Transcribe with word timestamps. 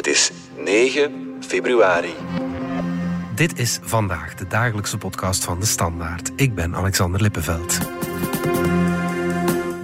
Het 0.00 0.08
is 0.08 0.30
9 0.56 1.36
februari. 1.40 2.14
Dit 3.34 3.58
is 3.58 3.78
vandaag 3.82 4.34
de 4.34 4.46
dagelijkse 4.46 4.98
podcast 4.98 5.44
van 5.44 5.60
de 5.60 5.66
Standaard. 5.66 6.32
Ik 6.36 6.54
ben 6.54 6.74
Alexander 6.74 7.22
Lippenveld. 7.22 7.78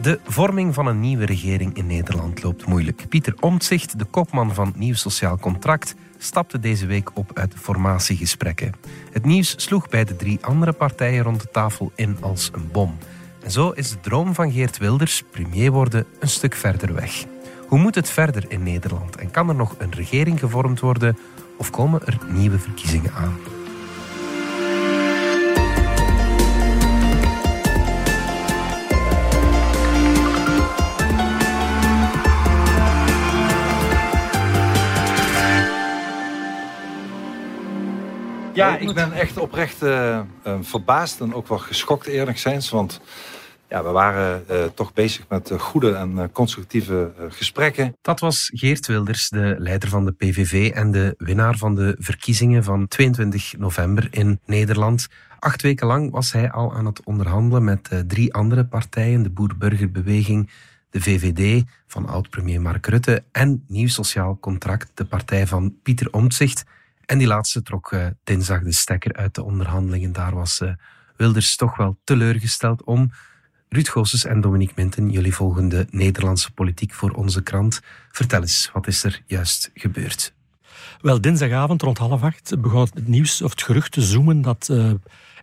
De 0.03 0.21
vorming 0.25 0.75
van 0.75 0.87
een 0.87 1.01
nieuwe 1.01 1.25
regering 1.27 1.77
in 1.77 1.87
Nederland 1.87 2.43
loopt 2.43 2.67
moeilijk. 2.67 3.09
Pieter 3.09 3.35
Omtzigt, 3.41 3.99
de 3.99 4.05
kopman 4.05 4.55
van 4.55 4.73
Nieuw 4.77 4.95
Sociaal 4.95 5.39
Contract, 5.39 5.95
stapte 6.19 6.59
deze 6.59 6.87
week 6.87 7.11
op 7.15 7.31
uit 7.35 7.53
de 7.53 7.59
formatiegesprekken. 7.59 8.73
Het 9.13 9.25
nieuws 9.25 9.55
sloeg 9.57 9.89
bij 9.89 10.05
de 10.05 10.17
drie 10.17 10.39
andere 10.41 10.73
partijen 10.73 11.23
rond 11.23 11.41
de 11.41 11.51
tafel 11.51 11.93
in 11.95 12.17
als 12.21 12.51
een 12.53 12.69
bom. 12.73 12.99
En 13.43 13.51
zo 13.51 13.71
is 13.71 13.91
de 13.91 14.01
droom 14.01 14.35
van 14.35 14.53
Geert 14.53 14.79
Wilders, 14.79 15.23
premier 15.31 15.71
worden, 15.71 16.07
een 16.21 16.29
stuk 16.29 16.55
verder 16.55 16.95
weg. 16.95 17.25
Hoe 17.69 17.79
moet 17.79 17.95
het 17.95 18.11
verder 18.11 18.45
in 18.49 18.63
Nederland 18.63 19.17
en 19.17 19.31
kan 19.31 19.49
er 19.49 19.55
nog 19.55 19.75
een 19.79 19.93
regering 19.93 20.39
gevormd 20.39 20.81
worden 20.81 21.19
of 21.57 21.71
komen 21.71 22.07
er 22.07 22.19
nieuwe 22.29 22.59
verkiezingen 22.59 23.13
aan? 23.13 23.39
Ja, 38.53 38.77
ik 38.77 38.95
ben 38.95 39.13
echt 39.13 39.39
oprecht 39.39 39.83
uh, 39.83 40.21
verbaasd 40.61 41.21
en 41.21 41.35
ook 41.35 41.49
wel 41.49 41.59
geschokt 41.59 42.07
eerlijkzins. 42.07 42.71
Want 42.71 43.01
ja, 43.69 43.83
we 43.85 43.91
waren 43.91 44.45
uh, 44.51 44.65
toch 44.65 44.93
bezig 44.93 45.29
met 45.29 45.53
goede 45.59 45.95
en 45.95 46.33
constructieve 46.33 47.13
gesprekken. 47.29 47.97
Dat 48.03 48.21
was 48.21 48.51
Geert 48.55 48.87
Wilders, 48.87 49.29
de 49.29 49.57
leider 49.59 49.89
van 49.89 50.05
de 50.05 50.13
PVV 50.13 50.71
en 50.71 50.91
de 50.91 51.15
winnaar 51.19 51.57
van 51.57 51.75
de 51.75 51.97
verkiezingen 51.99 52.65
van 52.65 52.89
22 52.89 53.59
november 53.59 54.09
in 54.11 54.41
Nederland. 54.45 55.07
Acht 55.39 55.63
weken 55.63 55.87
lang 55.87 56.11
was 56.11 56.33
hij 56.33 56.51
al 56.51 56.75
aan 56.75 56.87
het 56.87 57.05
onderhandelen 57.05 57.65
met 57.65 58.05
drie 58.07 58.35
andere 58.35 58.67
partijen, 58.67 59.23
de 59.23 59.31
Boer-Burgerbeweging, 59.31 60.51
de 60.91 61.01
VVD 61.01 61.65
van 61.87 62.07
oud-premier 62.07 62.61
Mark 62.61 62.87
Rutte 62.87 63.25
en 63.33 63.65
Nieuw 63.69 63.89
Sociaal 63.89 64.39
Contract, 64.39 64.91
de 64.95 65.05
partij 65.05 65.47
van 65.47 65.75
Pieter 65.83 66.13
Omtzigt. 66.13 66.65
En 67.05 67.19
die 67.19 67.27
laatste 67.27 67.63
trok 67.63 67.95
dinsdag 68.25 68.63
de 68.63 68.73
stekker 68.73 69.13
uit 69.13 69.35
de 69.35 69.43
onderhandelingen. 69.43 70.13
Daar 70.13 70.35
was 70.35 70.63
Wilders 71.17 71.57
toch 71.57 71.77
wel 71.77 71.99
teleurgesteld 72.05 72.85
om. 72.85 73.11
Ruud 73.69 73.89
Goossens 73.89 74.25
en 74.25 74.41
Dominique 74.41 74.75
Minten, 74.77 75.11
jullie 75.11 75.35
volgen 75.35 75.69
de 75.69 75.87
Nederlandse 75.91 76.51
politiek 76.51 76.93
voor 76.93 77.11
onze 77.11 77.43
krant. 77.43 77.81
Vertel 78.11 78.41
eens, 78.41 78.71
wat 78.73 78.87
is 78.87 79.05
er 79.05 79.23
juist 79.27 79.71
gebeurd? 79.75 80.35
Wel, 81.01 81.21
dinsdagavond 81.21 81.83
rond 81.83 81.99
half 81.99 82.23
acht 82.23 82.61
begon 82.61 82.81
het 82.81 83.09
nieuws 83.09 83.43
of 83.43 83.51
het 83.51 83.63
gerucht 83.63 83.93
te 83.93 84.03
zoomen 84.03 84.43
dat 84.43 84.69
uh, 84.71 84.91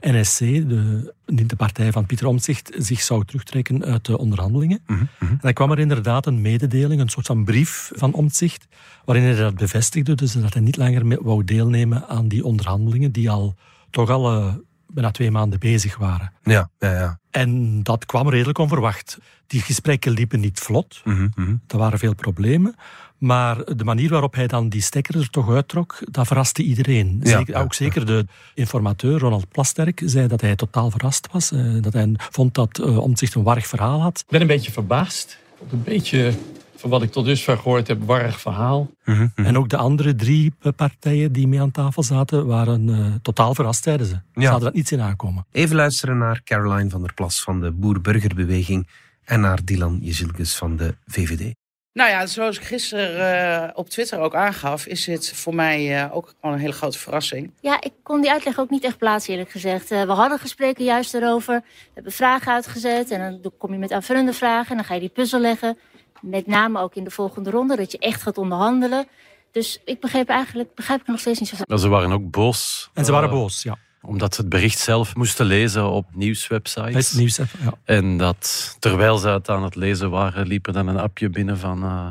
NSC, 0.01 0.39
de, 0.39 1.13
de 1.25 1.55
partij 1.55 1.91
van 1.91 2.05
Pieter 2.05 2.27
Omtzigt, 2.27 2.71
zich 2.77 3.01
zou 3.01 3.25
terugtrekken 3.25 3.85
uit 3.85 4.05
de 4.05 4.17
onderhandelingen. 4.17 4.81
Mm 4.87 4.97
-hmm. 4.97 5.29
En 5.29 5.37
dan 5.41 5.53
kwam 5.53 5.71
er 5.71 5.79
inderdaad 5.79 6.25
een 6.25 6.41
mededeling, 6.41 7.01
een 7.01 7.09
soort 7.09 7.25
van 7.25 7.43
brief 7.43 7.91
van 7.95 8.13
Omtzigt, 8.13 8.67
waarin 9.05 9.23
hij 9.23 9.35
dat 9.35 9.55
bevestigde, 9.55 10.15
dus 10.15 10.33
dat 10.33 10.53
hij 10.53 10.61
niet 10.61 10.77
langer 10.77 11.23
wou 11.23 11.43
deelnemen 11.43 12.07
aan 12.07 12.27
die 12.27 12.45
onderhandelingen, 12.45 13.11
die 13.11 13.29
al 13.29 13.55
toch 13.89 14.09
al 14.09 14.37
uh, 14.37 14.53
bijna 14.93 15.11
twee 15.11 15.31
maanden 15.31 15.59
bezig 15.59 15.97
waren. 15.97 16.33
Ja, 16.43 16.69
ja, 16.79 16.91
ja. 16.91 17.19
En 17.31 17.83
dat 17.83 18.05
kwam 18.05 18.29
redelijk 18.29 18.57
onverwacht. 18.57 19.17
Die 19.47 19.61
gesprekken 19.61 20.11
liepen 20.11 20.39
niet 20.39 20.59
vlot, 20.59 21.01
mm 21.03 21.31
-hmm. 21.35 21.61
er 21.67 21.77
waren 21.77 21.99
veel 21.99 22.15
problemen. 22.15 22.75
Maar 23.17 23.75
de 23.75 23.83
manier 23.83 24.09
waarop 24.09 24.33
hij 24.33 24.47
dan 24.47 24.69
die 24.69 24.81
stekker 24.81 25.19
er 25.19 25.29
toch 25.29 25.49
uittrok, 25.49 25.97
dat 26.11 26.27
verraste 26.27 26.63
iedereen. 26.63 27.19
Ja, 27.23 27.43
ook 27.53 27.73
zeker 27.73 28.05
de 28.05 28.25
informateur 28.53 29.19
Ronald 29.19 29.49
Plasterk 29.49 30.01
zei 30.05 30.27
dat 30.27 30.41
hij 30.41 30.55
totaal 30.55 30.91
verrast 30.91 31.27
was. 31.31 31.51
Uh, 31.51 31.81
dat 31.81 31.93
hij 31.93 32.13
vond 32.15 32.53
dat 32.53 32.79
uh, 32.79 32.97
Omtzigt 32.97 33.35
een 33.35 33.43
warrig 33.43 33.67
verhaal 33.67 34.01
had. 34.01 34.19
Ik 34.19 34.29
ben 34.29 34.41
een 34.41 34.47
beetje 34.47 34.71
verbaasd. 34.71 35.37
Een 35.71 35.83
beetje, 35.83 36.33
van 36.83 36.91
wat 36.91 37.03
ik 37.03 37.11
tot 37.11 37.25
dusver 37.25 37.57
gehoord 37.57 37.87
heb, 37.87 38.03
warrig 38.03 38.39
verhaal. 38.39 38.89
Mm 39.05 39.31
-hmm. 39.35 39.45
En 39.45 39.57
ook 39.57 39.69
de 39.69 39.77
andere 39.77 40.15
drie 40.15 40.53
partijen 40.75 41.31
die 41.31 41.47
mee 41.47 41.61
aan 41.61 41.71
tafel 41.71 42.03
zaten, 42.03 42.45
waren 42.45 42.87
uh, 42.87 43.05
totaal 43.21 43.55
verrast, 43.55 43.83
zeiden 43.83 44.05
ze. 44.05 44.13
Ze 44.33 44.41
ja. 44.41 44.49
hadden 44.49 44.65
dat 44.65 44.73
niet 44.73 44.91
in 44.91 45.01
aankomen. 45.01 45.45
Even 45.51 45.75
luisteren 45.75 46.17
naar 46.17 46.41
Caroline 46.43 46.89
van 46.89 47.01
der 47.01 47.13
Plas 47.13 47.43
van 47.43 47.61
de 47.61 47.71
Boer-Burgerbeweging 47.71 48.87
en 49.23 49.39
naar 49.39 49.59
Dylan 49.63 49.99
Jezilkes 50.01 50.55
van 50.55 50.75
de 50.75 50.95
VVD. 51.05 51.53
Nou 51.93 52.09
ja, 52.09 52.25
zoals 52.25 52.57
ik 52.57 52.63
gisteren 52.63 53.65
uh, 53.65 53.69
op 53.73 53.89
Twitter 53.89 54.19
ook 54.19 54.35
aangaf, 54.35 54.85
is 54.85 55.05
dit 55.05 55.33
voor 55.35 55.55
mij 55.55 56.03
uh, 56.03 56.15
ook 56.15 56.33
gewoon 56.39 56.55
een 56.55 56.61
hele 56.61 56.73
grote 56.73 56.99
verrassing. 56.99 57.51
Ja, 57.59 57.81
ik 57.81 57.93
kon 58.03 58.21
die 58.21 58.31
uitleg 58.31 58.59
ook 58.59 58.69
niet 58.69 58.83
echt 58.83 58.97
plaatsen, 58.97 59.33
eerlijk 59.33 59.51
gezegd. 59.51 59.91
Uh, 59.91 60.03
we 60.03 60.11
hadden 60.11 60.39
gesprekken 60.39 60.85
juist 60.85 61.13
erover. 61.13 61.55
We 61.61 61.91
hebben 61.93 62.11
vragen 62.11 62.53
uitgezet 62.53 63.11
en 63.11 63.41
dan 63.41 63.51
kom 63.57 63.71
je 63.71 63.79
met 63.79 63.91
aanvullende 63.91 64.33
vragen 64.33 64.69
en 64.69 64.75
dan 64.75 64.85
ga 64.85 64.93
je 64.93 64.99
die 64.99 65.09
puzzel 65.09 65.39
leggen. 65.39 65.77
Met 66.23 66.47
name 66.47 66.79
ook 66.79 66.95
in 66.95 67.03
de 67.03 67.11
volgende 67.11 67.49
ronde, 67.49 67.75
dat 67.75 67.91
je 67.91 67.97
echt 67.97 68.21
gaat 68.21 68.37
onderhandelen. 68.37 69.07
Dus 69.51 69.81
ik 69.85 69.99
begreep 69.99 70.29
eigenlijk, 70.29 70.75
begrijp 70.75 71.01
ik 71.01 71.07
nog 71.07 71.19
steeds 71.19 71.39
niet 71.39 71.49
zo. 71.49 71.55
Maar 71.67 71.77
ze 71.79 71.87
waren 71.87 72.11
ook 72.11 72.31
boos. 72.31 72.89
En 72.93 73.05
ze 73.05 73.11
waren 73.11 73.29
boos, 73.29 73.63
ja 73.63 73.77
omdat 74.05 74.35
ze 74.35 74.41
het 74.41 74.49
bericht 74.49 74.79
zelf 74.79 75.15
moesten 75.15 75.45
lezen 75.45 75.89
op 75.89 76.05
nieuwswebsites. 76.15 77.09
Het 77.09 77.19
nieuws, 77.19 77.35
ja. 77.35 77.45
En 77.83 78.17
dat 78.17 78.75
terwijl 78.79 79.17
ze 79.17 79.27
het 79.27 79.49
aan 79.49 79.63
het 79.63 79.75
lezen 79.75 80.09
waren, 80.09 80.47
liep 80.47 80.67
er 80.67 80.73
dan 80.73 80.87
een 80.87 80.99
appje 80.99 81.29
binnen 81.29 81.57
van 81.57 81.83
uh, 81.83 82.07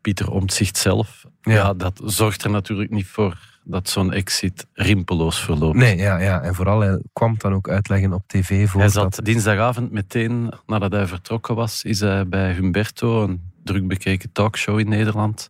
Pieter 0.00 0.30
Omtzigt 0.30 0.76
zelf. 0.76 1.24
Ja. 1.42 1.52
ja. 1.52 1.74
dat 1.74 2.00
zorgt 2.04 2.44
er 2.44 2.50
natuurlijk 2.50 2.90
niet 2.90 3.06
voor 3.06 3.38
dat 3.70 3.88
zo'n 3.88 4.12
exit 4.12 4.66
rimpeloos 4.72 5.40
verloopt. 5.40 5.76
Nee, 5.76 5.96
ja, 5.96 6.18
ja. 6.18 6.42
en 6.42 6.54
vooral 6.54 6.80
hij 6.80 7.02
kwam 7.12 7.34
dan 7.38 7.54
ook 7.54 7.68
uitleggen 7.68 8.12
op 8.12 8.22
tv. 8.26 8.68
Voor 8.68 8.80
hij 8.80 8.88
zat 8.88 9.14
dat... 9.14 9.24
dinsdagavond 9.24 9.90
meteen 9.90 10.52
nadat 10.66 10.92
hij 10.92 11.06
vertrokken 11.06 11.54
was, 11.54 11.84
is 11.84 12.00
hij 12.00 12.28
bij 12.28 12.52
Humberto, 12.52 13.22
een 13.22 13.40
druk 13.64 13.86
bekeken 13.86 14.32
talkshow 14.32 14.78
in 14.78 14.88
Nederland 14.88 15.48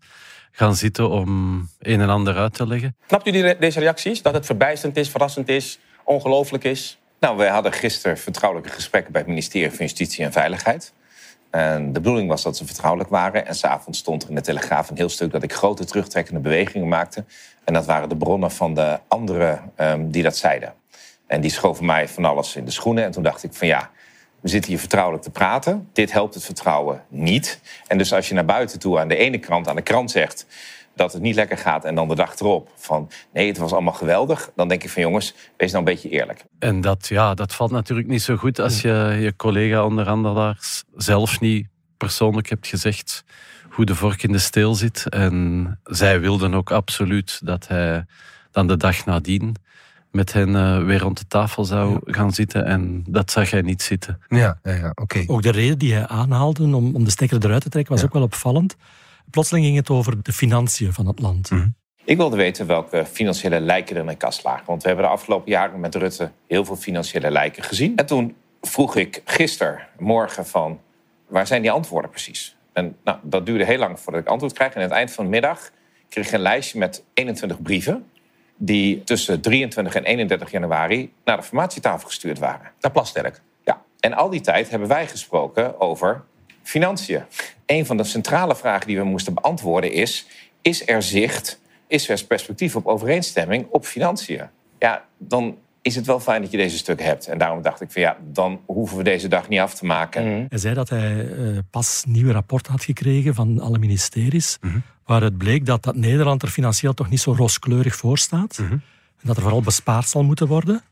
gaan 0.52 0.74
zitten 0.76 1.10
om 1.10 1.58
een 1.78 2.00
en 2.00 2.08
ander 2.08 2.36
uit 2.36 2.54
te 2.54 2.66
leggen. 2.66 2.96
Snapt 3.06 3.26
u 3.26 3.30
die, 3.30 3.58
deze 3.58 3.80
reacties? 3.80 4.22
Dat 4.22 4.34
het 4.34 4.46
verbijsterend 4.46 4.96
is, 4.96 5.10
verrassend 5.10 5.48
is, 5.48 5.78
ongelooflijk 6.04 6.64
is? 6.64 6.98
Nou, 7.20 7.36
wij 7.36 7.48
hadden 7.48 7.72
gisteren 7.72 8.18
vertrouwelijke 8.18 8.72
gesprekken 8.72 9.12
bij 9.12 9.20
het 9.20 9.30
ministerie 9.30 9.70
van 9.70 9.78
Justitie 9.78 10.24
en 10.24 10.32
Veiligheid. 10.32 10.92
En 11.50 11.92
de 11.92 12.00
bedoeling 12.00 12.28
was 12.28 12.42
dat 12.42 12.56
ze 12.56 12.66
vertrouwelijk 12.66 13.10
waren. 13.10 13.46
En 13.46 13.54
s'avonds 13.54 13.98
stond 13.98 14.22
er 14.22 14.28
in 14.28 14.34
de 14.34 14.40
Telegraaf 14.40 14.90
een 14.90 14.96
heel 14.96 15.08
stuk 15.08 15.30
dat 15.32 15.42
ik 15.42 15.52
grote 15.52 15.84
terugtrekkende 15.84 16.40
bewegingen 16.40 16.88
maakte. 16.88 17.24
En 17.68 17.74
dat 17.74 17.86
waren 17.86 18.08
de 18.08 18.16
bronnen 18.16 18.50
van 18.50 18.74
de 18.74 18.98
anderen 19.08 19.72
um, 19.76 20.10
die 20.10 20.22
dat 20.22 20.36
zeiden. 20.36 20.74
En 21.26 21.40
die 21.40 21.50
schoven 21.50 21.84
mij 21.84 22.08
van 22.08 22.24
alles 22.24 22.56
in 22.56 22.64
de 22.64 22.70
schoenen. 22.70 23.04
En 23.04 23.10
toen 23.10 23.22
dacht 23.22 23.44
ik 23.44 23.52
van 23.52 23.66
ja, 23.66 23.90
we 24.40 24.48
zitten 24.48 24.70
hier 24.70 24.80
vertrouwelijk 24.80 25.22
te 25.22 25.30
praten. 25.30 25.88
Dit 25.92 26.12
helpt 26.12 26.34
het 26.34 26.44
vertrouwen 26.44 27.02
niet. 27.08 27.60
En 27.86 27.98
dus 27.98 28.12
als 28.12 28.28
je 28.28 28.34
naar 28.34 28.44
buiten 28.44 28.78
toe 28.78 28.98
aan 28.98 29.08
de 29.08 29.16
ene 29.16 29.38
kant 29.38 29.68
aan 29.68 29.76
de 29.76 29.82
krant 29.82 30.10
zegt 30.10 30.46
dat 30.94 31.12
het 31.12 31.22
niet 31.22 31.34
lekker 31.34 31.58
gaat 31.58 31.84
en 31.84 31.94
dan 31.94 32.08
de 32.08 32.14
dag 32.14 32.38
erop 32.38 32.70
van 32.74 33.10
nee, 33.32 33.48
het 33.48 33.58
was 33.58 33.72
allemaal 33.72 33.92
geweldig, 33.92 34.50
dan 34.56 34.68
denk 34.68 34.84
ik 34.84 34.90
van 34.90 35.02
jongens, 35.02 35.34
wees 35.56 35.72
nou 35.72 35.84
een 35.86 35.92
beetje 35.92 36.08
eerlijk. 36.08 36.44
En 36.58 36.80
dat, 36.80 37.08
ja, 37.08 37.34
dat 37.34 37.54
valt 37.54 37.70
natuurlijk 37.70 38.08
niet 38.08 38.22
zo 38.22 38.36
goed 38.36 38.58
als 38.58 38.80
je 38.80 39.16
je 39.20 39.36
collega-onderhandelaars 39.36 40.84
zelf 40.96 41.40
niet 41.40 41.66
persoonlijk 41.98 42.48
hebt 42.48 42.66
gezegd 42.66 43.24
hoe 43.70 43.84
de 43.84 43.94
vork 43.94 44.22
in 44.22 44.32
de 44.32 44.38
steel 44.38 44.74
zit. 44.74 45.08
En 45.08 45.80
zij 45.84 46.20
wilden 46.20 46.54
ook 46.54 46.70
absoluut 46.70 47.40
dat 47.44 47.68
hij 47.68 48.04
dan 48.50 48.66
de 48.66 48.76
dag 48.76 49.04
nadien 49.04 49.56
met 50.10 50.32
hen 50.32 50.48
uh, 50.48 50.84
weer 50.84 50.98
rond 50.98 51.18
de 51.18 51.26
tafel 51.26 51.64
zou 51.64 52.00
ja. 52.04 52.12
gaan 52.12 52.32
zitten. 52.32 52.64
En 52.64 53.04
dat 53.08 53.30
zag 53.30 53.50
hij 53.50 53.62
niet 53.62 53.82
zitten. 53.82 54.20
Ja, 54.28 54.58
ja, 54.62 54.72
ja 54.74 54.90
oké. 54.90 55.02
Okay. 55.02 55.24
Ook 55.26 55.42
de 55.42 55.50
reden 55.50 55.78
die 55.78 55.92
hij 55.92 56.06
aanhaalde 56.06 56.62
om, 56.62 56.94
om 56.94 57.04
de 57.04 57.10
stekker 57.10 57.44
eruit 57.44 57.62
te 57.62 57.68
trekken 57.68 57.92
was 57.92 58.00
ja. 58.00 58.06
ook 58.06 58.12
wel 58.12 58.22
opvallend. 58.22 58.76
Plotseling 59.30 59.64
ging 59.64 59.76
het 59.76 59.90
over 59.90 60.22
de 60.22 60.32
financiën 60.32 60.92
van 60.92 61.06
het 61.06 61.20
land. 61.20 61.50
Mm 61.50 61.58
-hmm. 61.58 61.74
Ik 62.04 62.16
wilde 62.16 62.36
weten 62.36 62.66
welke 62.66 63.04
financiële 63.12 63.60
lijken 63.60 63.96
er 63.96 64.02
in 64.02 64.08
de 64.08 64.14
kast 64.14 64.44
lagen. 64.44 64.66
Want 64.66 64.82
we 64.82 64.88
hebben 64.88 65.06
de 65.06 65.12
afgelopen 65.12 65.50
jaren 65.50 65.80
met 65.80 65.94
Rutte 65.94 66.30
heel 66.46 66.64
veel 66.64 66.76
financiële 66.76 67.30
lijken 67.30 67.62
gezien. 67.62 67.96
En 67.96 68.06
toen 68.06 68.36
vroeg 68.60 68.96
ik 68.96 69.22
gisteren, 69.24 69.80
morgen 69.98 70.46
van, 70.46 70.80
waar 71.28 71.46
zijn 71.46 71.62
die 71.62 71.70
antwoorden 71.70 72.10
precies? 72.10 72.56
En 72.72 72.96
nou, 73.04 73.18
dat 73.22 73.46
duurde 73.46 73.64
heel 73.64 73.78
lang 73.78 74.00
voordat 74.00 74.22
ik 74.22 74.28
antwoord 74.28 74.52
kreeg. 74.52 74.68
En 74.68 74.76
aan 74.76 74.82
het 74.82 74.92
eind 74.92 75.12
van 75.12 75.24
de 75.24 75.30
middag 75.30 75.70
kreeg 76.08 76.26
ik 76.26 76.32
een 76.32 76.40
lijstje 76.40 76.78
met 76.78 77.04
21 77.14 77.62
brieven 77.62 78.06
die 78.56 79.04
tussen 79.04 79.40
23 79.40 79.94
en 79.94 80.04
31 80.04 80.50
januari 80.50 81.12
naar 81.24 81.36
de 81.36 81.42
formatietafel 81.42 82.06
gestuurd 82.06 82.38
waren. 82.38 82.72
Naar 82.80 82.92
Plasterk. 82.92 83.40
Ja, 83.64 83.82
en 84.00 84.14
al 84.14 84.30
die 84.30 84.40
tijd 84.40 84.70
hebben 84.70 84.88
wij 84.88 85.06
gesproken 85.06 85.80
over 85.80 86.22
financiën. 86.62 87.22
Een 87.66 87.86
van 87.86 87.96
de 87.96 88.04
centrale 88.04 88.56
vragen 88.56 88.86
die 88.86 88.96
we 88.96 89.04
moesten 89.04 89.34
beantwoorden 89.34 89.92
is... 89.92 90.26
is 90.62 90.88
er 90.88 91.02
zicht, 91.02 91.60
is 91.86 92.08
er 92.08 92.24
perspectief 92.24 92.76
op 92.76 92.86
overeenstemming 92.86 93.66
op 93.70 93.84
financiën? 93.84 94.48
Ja, 94.78 95.04
dan 95.16 95.58
is 95.88 95.94
het 95.96 96.06
wel 96.06 96.20
fijn 96.20 96.42
dat 96.42 96.50
je 96.50 96.56
deze 96.56 96.76
stuk 96.76 97.02
hebt. 97.02 97.26
En 97.26 97.38
daarom 97.38 97.62
dacht 97.62 97.80
ik 97.80 97.90
van 97.90 98.02
ja, 98.02 98.16
dan 98.32 98.60
hoeven 98.66 98.96
we 98.96 99.02
deze 99.02 99.28
dag 99.28 99.48
niet 99.48 99.60
af 99.60 99.74
te 99.74 99.84
maken. 99.86 100.46
Hij 100.48 100.58
zei 100.58 100.74
dat 100.74 100.88
hij 100.88 101.24
uh, 101.24 101.58
pas 101.70 102.04
nieuwe 102.06 102.32
rapporten 102.32 102.72
had 102.72 102.84
gekregen 102.84 103.34
van 103.34 103.60
alle 103.60 103.78
ministeries, 103.78 104.58
Mhm. 104.60 104.78
waar 105.06 105.22
het 105.22 105.38
bleek 105.38 105.66
dat, 105.66 105.82
dat 105.82 105.96
Nederland 105.96 106.42
er 106.42 106.48
financieel 106.48 106.94
toch 106.94 107.10
niet 107.10 107.20
zo 107.20 107.32
rooskleurig 107.36 107.96
voor 107.96 108.18
staat. 108.18 108.58
Mhm. 108.58 108.72
En 108.72 109.26
dat 109.26 109.36
er 109.36 109.42
vooral 109.42 109.62
bespaard 109.62 110.08
zal 110.08 110.22
moeten 110.22 110.46
worden. 110.46 110.82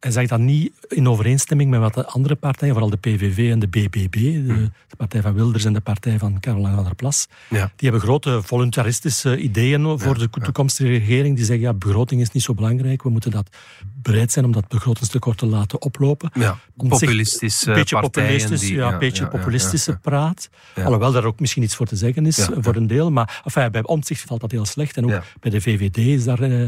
Hij 0.00 0.10
zegt 0.10 0.28
dat 0.28 0.38
niet 0.38 0.72
in 0.88 1.08
overeenstemming 1.08 1.70
met 1.70 1.80
wat 1.80 1.94
de 1.94 2.06
andere 2.06 2.34
partijen, 2.34 2.74
vooral 2.74 2.90
de 2.90 2.96
PVV 2.96 3.50
en 3.50 3.58
de 3.58 3.66
BBB, 3.68 4.12
de, 4.12 4.70
de 4.88 4.96
partij 4.96 5.22
van 5.22 5.34
Wilders 5.34 5.64
en 5.64 5.72
de 5.72 5.80
partij 5.80 6.18
van 6.18 6.40
Caroline 6.40 6.74
van 6.74 6.84
der 6.84 6.94
Plas, 6.94 7.26
Ja. 7.50 7.64
die 7.76 7.88
hebben 7.90 8.00
grote 8.00 8.42
voluntaristische 8.42 9.38
ideeën 9.38 9.98
voor 9.98 10.18
de 10.18 10.30
toekomstige 10.30 10.88
regering. 10.88 11.36
Die 11.36 11.44
zeggen, 11.44 11.64
ja, 11.64 11.74
begroting 11.74 12.20
is 12.20 12.30
niet 12.30 12.42
zo 12.42 12.54
belangrijk. 12.54 13.02
We 13.02 13.08
moeten 13.10 13.30
dat 13.30 13.56
bereid 14.02 14.32
zijn 14.32 14.44
om 14.44 14.52
dat 14.52 14.68
begrotingstekort 14.68 15.38
te 15.38 15.46
laten 15.46 15.82
oplopen. 15.82 16.30
Ja, 16.34 16.58
populistische 16.76 17.68
een 17.68 17.74
beetje 17.74 18.00
populistisch, 18.00 18.60
die- 18.60 18.74
ja, 18.74 18.86
ja, 18.86 18.92
een 18.92 18.98
beetje 18.98 19.26
populistische 19.28 19.98
praat. 20.02 20.48
Alhoewel 20.76 21.12
daar 21.12 21.24
ook 21.24 21.40
misschien 21.40 21.62
iets 21.62 21.74
voor 21.76 21.86
te 21.86 21.96
zeggen 21.96 22.26
is, 22.26 22.38
eh, 22.38 22.56
voor 22.60 22.76
een 22.76 22.86
deel. 22.86 23.10
Maar 23.10 23.40
enfin, 23.44 23.70
bij 23.70 23.82
Omtzigt 23.82 24.20
valt 24.22 24.40
dat 24.40 24.50
heel 24.50 24.64
slecht. 24.64 24.96
En 24.96 25.04
ook 25.04 25.22
bij 25.40 25.50
de 25.50 25.60
VVD 25.60 25.96
is 25.96 26.24
daar 26.24 26.40
eh, 26.42 26.66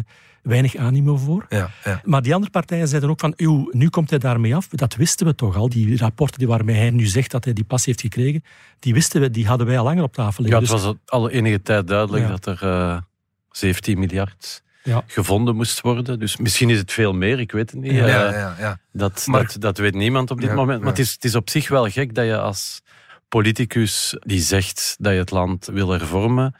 weinig 0.48 0.76
animo 0.76 1.16
voor. 1.16 1.46
Ja, 1.48 1.70
ja. 1.84 2.00
Maar 2.04 2.22
die 2.22 2.34
andere 2.34 2.50
partijen 2.52 2.88
zeiden 2.88 3.10
ook 3.10 3.20
van, 3.20 3.32
"Eeuw, 3.36 3.68
nu 3.72 3.88
komt 3.88 4.10
hij 4.10 4.18
daarmee 4.18 4.54
af. 4.56 4.66
Dat 4.68 4.94
wisten 4.94 5.26
we 5.26 5.34
toch 5.34 5.56
al. 5.56 5.68
Die 5.68 5.96
rapporten 5.96 6.38
die 6.38 6.48
waarmee 6.48 6.76
hij 6.76 6.90
nu 6.90 7.06
zegt 7.06 7.30
dat 7.30 7.44
hij 7.44 7.52
die 7.52 7.64
pas 7.64 7.84
heeft 7.84 8.00
gekregen, 8.00 8.44
die 8.78 8.94
wisten 8.94 9.20
we, 9.20 9.30
die 9.30 9.46
hadden 9.46 9.66
wij 9.66 9.78
al 9.78 9.84
langer 9.84 10.02
op 10.02 10.12
tafel 10.14 10.44
Ja, 10.44 10.58
liggen. 10.58 10.76
het 10.76 10.84
was 10.84 10.94
al- 11.06 11.20
al 11.20 11.30
enige 11.30 11.62
tijd 11.62 11.86
duidelijk 11.88 12.24
Ja. 12.24 12.30
dat 12.30 12.46
er 12.46 12.62
eh 12.62 12.96
17 13.50 13.98
miljard 13.98 14.62
Ja. 14.82 15.02
gevonden 15.06 15.56
moest 15.56 15.80
worden. 15.80 16.18
Dus 16.18 16.36
misschien 16.36 16.70
is 16.70 16.78
het 16.78 16.92
veel 16.92 17.12
meer, 17.12 17.40
ik 17.40 17.52
weet 17.52 17.70
het 17.70 17.80
niet. 17.80 17.92
Ja, 17.92 17.98
Eh, 18.06 18.08
ja, 18.08 18.32
ja, 18.32 18.54
ja. 18.58 18.78
Dat, 18.92 19.24
Maar- 19.26 19.42
dat, 19.46 19.56
dat 19.60 19.78
weet 19.78 19.94
niemand 19.94 20.30
op 20.30 20.40
dit 20.40 20.48
Ja, 20.48 20.54
moment. 20.54 20.78
Maar 20.78 20.86
ja. 20.88 20.94
het, 20.96 21.06
is, 21.06 21.12
het 21.12 21.24
is 21.24 21.34
op 21.34 21.50
zich 21.50 21.68
wel 21.68 21.88
gek 21.88 22.14
dat 22.14 22.24
je 22.26 22.38
als 22.40 22.80
politicus 23.28 24.16
die 24.20 24.40
zegt 24.40 24.96
dat 24.98 25.12
je 25.12 25.18
het 25.18 25.30
land 25.30 25.66
wil 25.72 25.90
hervormen, 25.90 26.54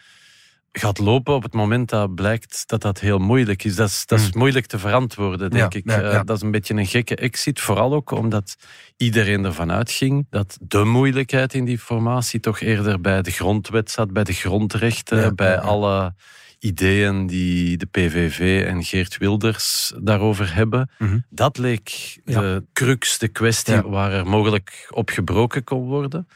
gaat 0.73 0.99
lopen 0.99 1.35
op 1.35 1.43
het 1.43 1.53
moment 1.53 1.88
dat 1.88 2.15
blijkt 2.15 2.62
dat 2.67 2.81
dat 2.82 3.00
heel 3.00 3.19
moeilijk 3.19 3.65
is. 3.65 3.76
Dat 3.76 3.88
is, 3.88 4.06
dat 4.06 4.20
is 4.20 4.32
moeilijk 4.32 4.67
te 4.67 4.79
verantwoorden, 4.79 5.50
denk 5.50 5.73
Ja, 5.73 5.79
ik. 5.79 5.91
ja, 5.91 6.00
Eh, 6.03 6.12
ja. 6.12 6.23
dat 6.25 6.37
is 6.37 6.43
een 6.43 6.50
beetje 6.50 6.75
een 6.75 6.87
gekke 6.87 7.17
exit. 7.17 7.61
Vooral 7.61 7.94
ook 7.94 8.11
omdat 8.11 8.56
iedereen 8.97 9.44
ervan 9.44 9.73
uitging 9.73 10.26
dat 10.31 10.59
de 10.61 10.85
moeilijkheid 10.85 11.55
in 11.55 11.65
die 11.65 11.79
formatie 11.79 12.41
toch 12.41 12.61
eerder 12.61 13.00
bij 13.00 13.23
de 13.23 13.31
grondwet 13.31 13.91
zat, 13.91 14.12
bij 14.12 14.25
de 14.25 14.32
grondrechten, 14.32 15.37
bij 15.37 15.59
alle 15.59 16.15
ideeën 16.59 17.26
die 17.26 17.76
de 17.76 17.87
PVV 17.87 18.64
en 18.67 18.85
Geert 18.85 19.19
Wilders 19.19 19.93
daarover 20.00 20.55
hebben. 20.55 20.91
Mhm. 20.99 21.19
Dat 21.31 21.59
leek 21.59 22.19
de 22.25 22.64
crux, 22.73 23.19
de 23.19 23.29
kwestie 23.29 23.81
waar 23.82 24.12
er 24.12 24.26
mogelijk 24.26 24.88
op 24.91 25.11
gebroken 25.11 25.64
kon 25.64 25.87
worden. 25.87 26.29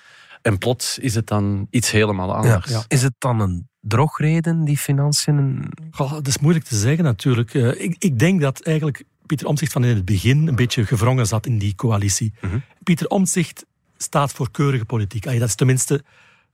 En 0.43 0.59
plots 0.59 0.99
is 0.99 1.15
het 1.15 1.27
dan 1.27 1.67
iets 1.71 1.91
helemaal 1.91 2.29
Ja. 2.29 2.35
anders. 2.35 2.71
Ja. 2.71 2.85
Is 2.89 3.03
het 3.03 3.15
dan 3.19 3.41
een 3.41 3.69
drogreden, 3.81 4.65
die 4.65 4.79
financiën? 4.79 5.65
Goh, 5.91 6.13
dat 6.13 6.27
is 6.27 6.39
moeilijk 6.39 6.65
te 6.65 6.77
zeggen 6.77 7.05
natuurlijk. 7.05 7.55
Eh, 7.55 7.81
ik, 7.81 7.97
ik 7.99 8.19
denk 8.19 8.41
dat 8.41 8.61
eigenlijk 8.61 9.05
Pieter 9.27 9.47
Omtzigt 9.47 9.73
van 9.73 9.85
in 9.85 9.95
het 9.97 10.05
begin 10.05 10.49
een 10.49 10.55
beetje 10.57 10.87
gevrongen 10.87 11.27
zat 11.27 11.47
in 11.47 11.59
die 11.59 11.75
coalitie. 11.75 12.33
Mhm. 12.41 12.59
Pieter 12.83 13.07
Omtzigt 13.09 13.65
staat 13.97 14.33
voor 14.33 14.51
keurige 14.51 14.85
politiek. 14.85 15.27
Allee, 15.27 15.39
dat 15.39 15.49
is 15.49 15.55
tenminste 15.55 16.05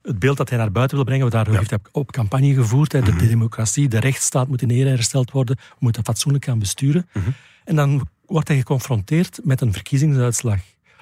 het 0.01 0.19
beeld 0.19 0.37
dat 0.37 0.49
hij 0.49 0.57
naar 0.57 0.71
buiten 0.71 0.95
wil 0.97 1.05
brengen. 1.05 1.29
Daar 1.29 1.49
heeft 1.49 1.69
hij 1.69 1.79
op 1.91 2.11
campagne 2.11 2.53
gevoerd. 2.53 2.91
hè. 2.91 3.01
De, 3.01 3.11
Mhm. 3.11 3.19
de 3.19 3.27
democratie, 3.27 3.87
de 3.87 3.99
rechtsstaat 3.99 4.47
moet 4.47 4.61
in 4.61 4.69
ere 4.69 4.89
hersteld 4.89 5.31
worden. 5.31 5.55
We 5.69 5.75
moeten 5.79 6.03
fatsoenlijk 6.05 6.45
gaan 6.45 6.59
besturen. 6.59 7.09
Mhm. 7.13 7.29
En 7.63 7.75
dan 7.75 8.07
wordt 8.25 8.47
hij 8.47 8.57
geconfronteerd 8.57 9.39
met 9.43 9.61
een 9.61 9.73
verkiezingsuitslag 9.73 10.59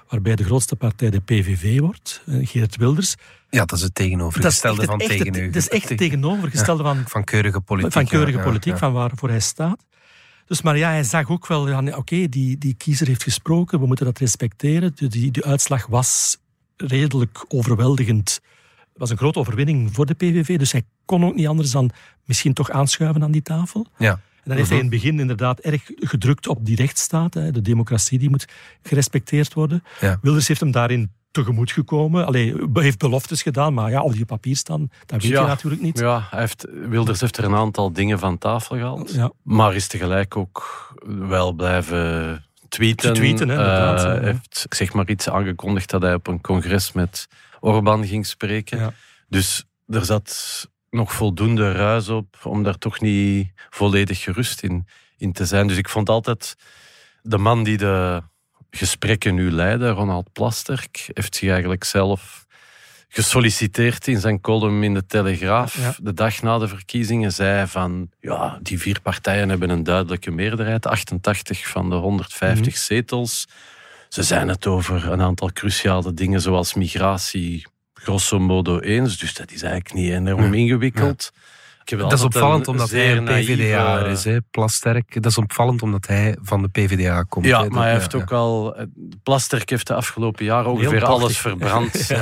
waarbij 0.10 0.36
de 0.36 0.44
grootste 0.44 0.76
partij 0.76 1.10
de 1.10 1.20
PVV 1.20 1.80
wordt, 1.80 2.22
eh, 2.26 2.48
Geert 2.48 2.76
Wilders. 2.76 3.16
Ja, 3.50 3.66
dat 3.66 3.78
is 3.78 3.84
het 3.84 3.96
tegenovergestelde 3.96 4.82
echt 4.82 4.90
van 4.90 5.00
tegen 5.00 5.36
u. 5.36 5.46
Dat 5.46 5.56
is 5.56 5.70
echt 5.70 5.90
het 5.90 5.98
tegenovergestelde 5.98 6.84
van 6.84 7.04
Van 7.08 7.24
keurige 7.24 7.60
politiek. 7.60 7.94
van 7.94 8.06
keurige 8.06 8.38
ja, 8.38 8.44
politiek, 8.44 8.74
ja. 8.74 8.80
van 8.80 8.94
waarvoor 8.94 9.30
hij 9.30 9.40
staat. 9.40 9.86
Dus, 10.46 10.62
maar 10.62 10.78
ja, 10.78 10.90
hij 10.90 11.04
zag 11.04 11.30
ook 11.30 11.48
wel, 11.48 11.88
oké, 11.96 12.30
die, 12.30 12.58
die 12.58 12.74
kiezer 12.74 13.08
heeft 13.08 13.24
gesproken, 13.24 13.80
we 13.80 13.86
moeten 13.86 14.06
dat 14.06 14.20
respecteren. 14.20 14.92
De, 14.96 15.08
die, 15.08 15.32
die 15.32 15.46
uitslag 15.46 15.86
was 15.86 16.38
redelijk 16.78 17.46
overweldigend. 17.48 18.42
Het 18.80 18.98
was 18.98 19.10
een 19.10 19.18
grote 19.18 19.40
overwinning 19.40 19.94
voor 19.94 20.06
de 20.06 20.14
PVV, 20.14 20.58
dus 20.58 20.72
hij 20.72 20.84
kon 21.06 21.26
ook 21.26 21.36
niet 21.36 21.48
anders 21.48 21.72
dan 21.72 21.92
misschien 22.26 22.54
toch 22.54 22.70
aanschuiven 22.70 23.24
aan 23.24 23.32
die 23.32 23.42
tafel. 23.42 23.88
Ja. 23.98 24.20
En 24.48 24.54
dan 24.54 24.62
heeft 24.62 24.70
hij 24.70 24.84
in 24.84 24.92
het 24.92 25.02
begin 25.02 25.20
inderdaad 25.20 25.60
erg 25.60 25.82
gedrukt 25.96 26.48
op 26.48 26.66
die 26.66 26.76
rechtsstaat. 26.76 27.34
Hè. 27.34 27.52
De 27.52 27.62
democratie 27.62 28.20
die 28.20 28.30
moet 28.30 28.46
gerespecteerd 28.82 29.54
worden. 29.54 29.84
Ja. 30.00 30.20
Wilders 30.22 30.48
heeft 30.48 30.60
hem 30.60 30.72
daarin 30.72 31.12
tegemoet 31.32 31.72
gekomen. 31.72 32.26
Allee, 32.26 32.56
heeft 32.74 32.98
beloftes 32.98 33.42
gedaan, 33.42 33.74
maar 33.74 33.90
ja, 33.90 34.02
of 34.02 34.12
die 34.12 34.22
op 34.22 34.28
papier 34.28 34.56
staan, 34.56 34.90
dat 35.06 35.22
weet 35.22 35.32
Ja. 35.32 35.42
je 35.42 35.48
natuurlijk 35.48 35.82
niet. 35.82 36.00
Ja, 36.00 36.28
hij 36.30 36.40
heeft, 36.40 36.68
Wilders 36.72 37.22
heeft 37.22 37.38
er 37.38 37.44
een 37.44 37.56
aantal 37.56 37.94
dingen 37.94 38.20
van 38.20 38.38
tafel 38.38 38.76
gehaald. 38.76 39.14
Ja. 39.14 39.32
Maar 39.44 39.76
is 39.76 39.88
tegelijk 39.88 40.38
ook 40.38 40.94
wel 41.06 41.54
blijven 41.54 42.46
tweeten. 42.70 43.14
Tweeten, 43.14 43.50
hè, 43.50 43.56
ja. 43.56 44.20
heeft 44.20 44.66
zeg 44.70 44.94
maar 44.94 45.10
iets 45.10 45.30
aangekondigd 45.30 45.90
dat 45.90 46.02
hij 46.02 46.14
op 46.14 46.28
een 46.28 46.42
congres 46.42 46.92
met 46.92 47.28
Orbán 47.60 48.06
ging 48.06 48.26
spreken. 48.26 48.80
Ja. 48.80 48.94
Dus 49.30 49.66
er 49.88 50.06
zat 50.06 50.70
nog 50.90 51.14
voldoende 51.14 51.72
ruis 51.72 52.10
op 52.10 52.38
om 52.44 52.64
daar 52.64 52.78
toch 52.78 53.02
niet 53.02 53.52
volledig 53.70 54.22
gerust 54.24 54.64
in, 54.64 54.88
in 55.18 55.32
te 55.34 55.46
zijn. 55.46 55.68
Dus 55.68 55.78
ik 55.78 55.90
vond 55.90 56.10
altijd 56.10 56.56
de 57.22 57.38
man 57.38 57.64
die 57.64 57.78
de 57.78 58.22
gesprekken 58.70 59.36
nu 59.36 59.52
leidde, 59.52 59.90
Ronald 59.90 60.32
Plasterk, 60.34 61.10
heeft 61.14 61.36
zich 61.36 61.50
eigenlijk 61.50 61.84
zelf 61.84 62.46
gesolliciteerd 63.10 64.08
in 64.08 64.20
zijn 64.20 64.42
column 64.42 64.84
in 64.84 64.94
de 64.94 65.06
Telegraaf. 65.06 65.78
Ja. 65.78 65.96
De 66.02 66.14
dag 66.14 66.42
na 66.42 66.58
de 66.58 66.68
verkiezingen 66.68 67.32
zei 67.32 67.68
van 67.68 68.10
ja, 68.20 68.60
die 68.62 68.80
vier 68.80 69.02
partijen 69.02 69.50
hebben 69.50 69.70
een 69.70 69.84
duidelijke 69.84 70.32
meerderheid, 70.32 70.86
88 70.86 71.68
van 71.68 71.90
de 71.90 71.96
150 71.96 72.74
Mhm. 72.74 72.76
zetels. 72.84 73.48
Ze 74.10 74.24
zijn 74.24 74.48
het 74.48 74.68
over 74.68 75.12
een 75.12 75.22
aantal 75.22 75.52
cruciale 75.54 76.14
dingen 76.14 76.42
zoals 76.42 76.74
migratie 76.74 77.68
grosso 78.04 78.40
modo 78.40 78.80
eens, 78.80 79.18
dus 79.18 79.34
dat 79.34 79.52
is 79.52 79.62
eigenlijk 79.62 79.94
niet 79.94 80.12
enorm 80.12 80.54
ingewikkeld. 80.54 81.32
Dat 81.86 82.14
is 82.14 82.22
opvallend 82.22 82.68
omdat 82.68 82.90
hij 82.90 83.18
een 83.18 83.24
PvdA 83.24 83.94
naïeve- 83.94 84.10
is, 84.10 84.24
hè, 84.24 84.42
Plasterk. 84.42 85.14
Dat 85.14 85.32
is 85.32 85.38
opvallend 85.38 85.82
omdat 85.82 86.08
hij 86.08 86.38
van 86.42 86.62
de 86.62 86.68
PvdA 86.68 87.24
komt. 87.24 87.46
Ja, 87.46 87.64
hè. 87.64 87.70
maar 87.70 87.84
hij 87.84 87.94
heeft 87.94 88.12
ja, 88.12 88.18
ook 88.20 88.32
al... 88.32 88.76
eh, 88.76 88.86
Plasterk 89.24 89.70
heeft 89.70 89.88
de 89.88 89.94
afgelopen 89.94 90.46
jaren 90.46 90.72
ongeveer 90.72 91.06
alles 91.06 91.38
verbrand 91.38 91.96
eh, 92.12 92.18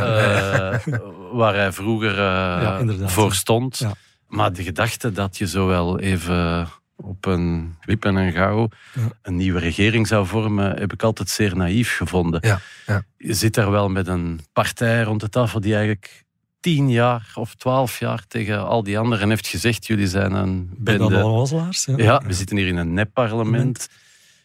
waar 1.32 1.56
hij 1.56 1.72
vroeger 1.72 2.20
eh, 2.20 3.08
voor 3.10 3.34
stond. 3.34 3.78
Ja. 3.78 3.92
Maar 4.28 4.54
de 4.54 4.64
gedachte 4.64 5.12
dat 5.12 5.38
je 5.38 5.48
zo 5.48 5.68
wel 5.68 6.00
even 6.00 6.68
op 6.96 7.26
een 7.26 7.76
wip 7.82 8.06
en 8.06 8.16
een 8.16 8.32
gauw 8.32 8.70
Ja. 8.94 9.02
een 9.22 9.36
nieuwe 9.36 9.60
regering 9.60 10.08
zou 10.08 10.26
vormen, 10.28 10.80
heb 10.80 10.94
ik 10.94 11.04
altijd 11.04 11.30
zeer 11.30 11.56
naïef 11.56 11.96
gevonden. 11.96 12.40
Ja, 12.48 12.60
ja. 12.86 13.04
Je 13.18 13.34
zit 13.34 13.54
daar 13.54 13.72
wel 13.72 13.90
met 13.90 14.08
een 14.08 14.40
partij 14.54 15.04
rond 15.04 15.22
de 15.22 15.30
tafel 15.30 15.60
die 15.60 15.74
eigenlijk 15.74 16.24
tien 16.60 16.90
jaar 16.92 17.32
of 17.36 17.56
twaalf 17.56 18.00
jaar 18.00 18.28
tegen 18.28 18.68
al 18.68 18.84
die 18.84 19.00
anderen 19.00 19.30
heeft 19.30 19.48
gezegd, 19.48 19.86
jullie 19.88 20.08
zijn 20.08 20.32
een 20.32 20.70
bende. 20.78 21.04
Ja. 21.86 21.94
ja, 21.98 22.22
we 22.26 22.34
zitten 22.34 22.58
hier 22.58 22.68
in 22.68 22.78
een 22.78 22.94
nep-parlement. 22.94 23.90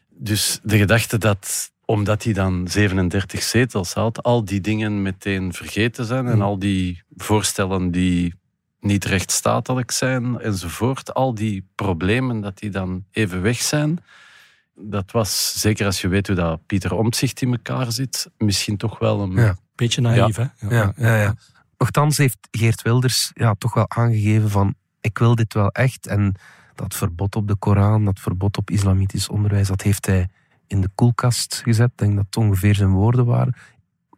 Dus 0.09 0.59
de 0.63 0.79
gedachte 0.79 1.19
dat, 1.19 1.71
omdat 1.85 2.23
hij 2.25 2.33
dan 2.33 2.69
37 2.69 3.43
zetels 3.43 3.93
had, 3.93 4.23
al 4.23 4.45
die 4.45 4.61
dingen 4.61 5.03
meteen 5.03 5.53
vergeten 5.53 6.05
zijn 6.05 6.27
en 6.27 6.35
Mm. 6.37 6.43
al 6.43 6.59
die 6.59 7.03
voorstellen 7.17 7.91
die 7.91 8.35
niet 8.81 9.05
rechtsstatelijk 9.05 9.91
zijn 9.91 10.41
enzovoort, 10.41 11.15
al 11.15 11.35
die 11.35 11.69
problemen 11.75 12.41
dat 12.41 12.59
die 12.59 12.71
dan 12.71 13.05
even 13.11 13.43
weg 13.43 13.61
zijn, 13.61 13.99
dat 14.75 15.11
was, 15.11 15.61
zeker 15.61 15.87
als 15.87 16.01
je 16.01 16.09
weet 16.09 16.27
hoe 16.27 16.37
dat 16.37 16.67
Pieter 16.67 16.95
Omtzigt 16.95 17.43
in 17.43 17.53
elkaar 17.53 17.93
zit, 17.93 18.31
misschien 18.39 18.77
toch 18.77 18.99
wel 18.99 19.21
een... 19.21 19.33
Ja. 19.33 19.57
Beetje 19.75 20.01
naïef, 20.01 20.37
hè? 20.37 20.47
Ja, 20.69 20.93
ja, 20.97 21.17
ja. 21.17 21.35
Nochtans 21.79 22.17
heeft 22.17 22.39
Geert 22.51 22.83
Wilders 22.83 23.31
ja, 23.35 23.55
toch 23.59 23.75
wel 23.75 23.91
aangegeven 23.91 24.51
van 24.51 24.75
ik 25.01 25.19
wil 25.19 25.35
dit 25.35 25.55
wel 25.55 25.69
echt. 25.69 26.07
En 26.07 26.35
dat 26.75 26.95
verbod 26.95 27.37
op 27.37 27.49
de 27.49 27.57
Koran, 27.57 28.05
dat 28.05 28.21
verbod 28.21 28.57
op 28.57 28.71
islamitisch 28.71 29.29
onderwijs, 29.29 29.69
dat 29.69 29.83
heeft 29.83 30.07
hij 30.07 30.29
in 30.67 30.81
de 30.81 30.89
koelkast 30.95 31.61
gezet. 31.65 31.91
Ik 31.91 31.99
denk 31.99 32.17
dat 32.17 32.25
het 32.25 32.37
ongeveer 32.37 32.75
zijn 32.75 32.91
woorden 32.91 33.25
waren. 33.25 33.55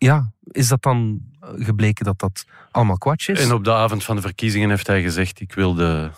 Ja, 0.02 0.32
is 0.50 0.68
dat 0.68 0.82
dan 0.82 1.20
gebleken 1.56 2.04
dat 2.04 2.18
dat 2.18 2.44
allemaal 2.70 2.98
kwats 2.98 3.28
is? 3.28 3.40
En 3.40 3.52
op 3.52 3.64
de 3.64 3.72
avond 3.72 4.04
van 4.04 4.16
de 4.16 4.22
verkiezingen 4.22 4.68
heeft 4.68 4.86
hij 4.86 5.02
gezegd, 5.02 5.40
ik 5.40 5.52
wil 5.52 5.74
de 5.74 6.10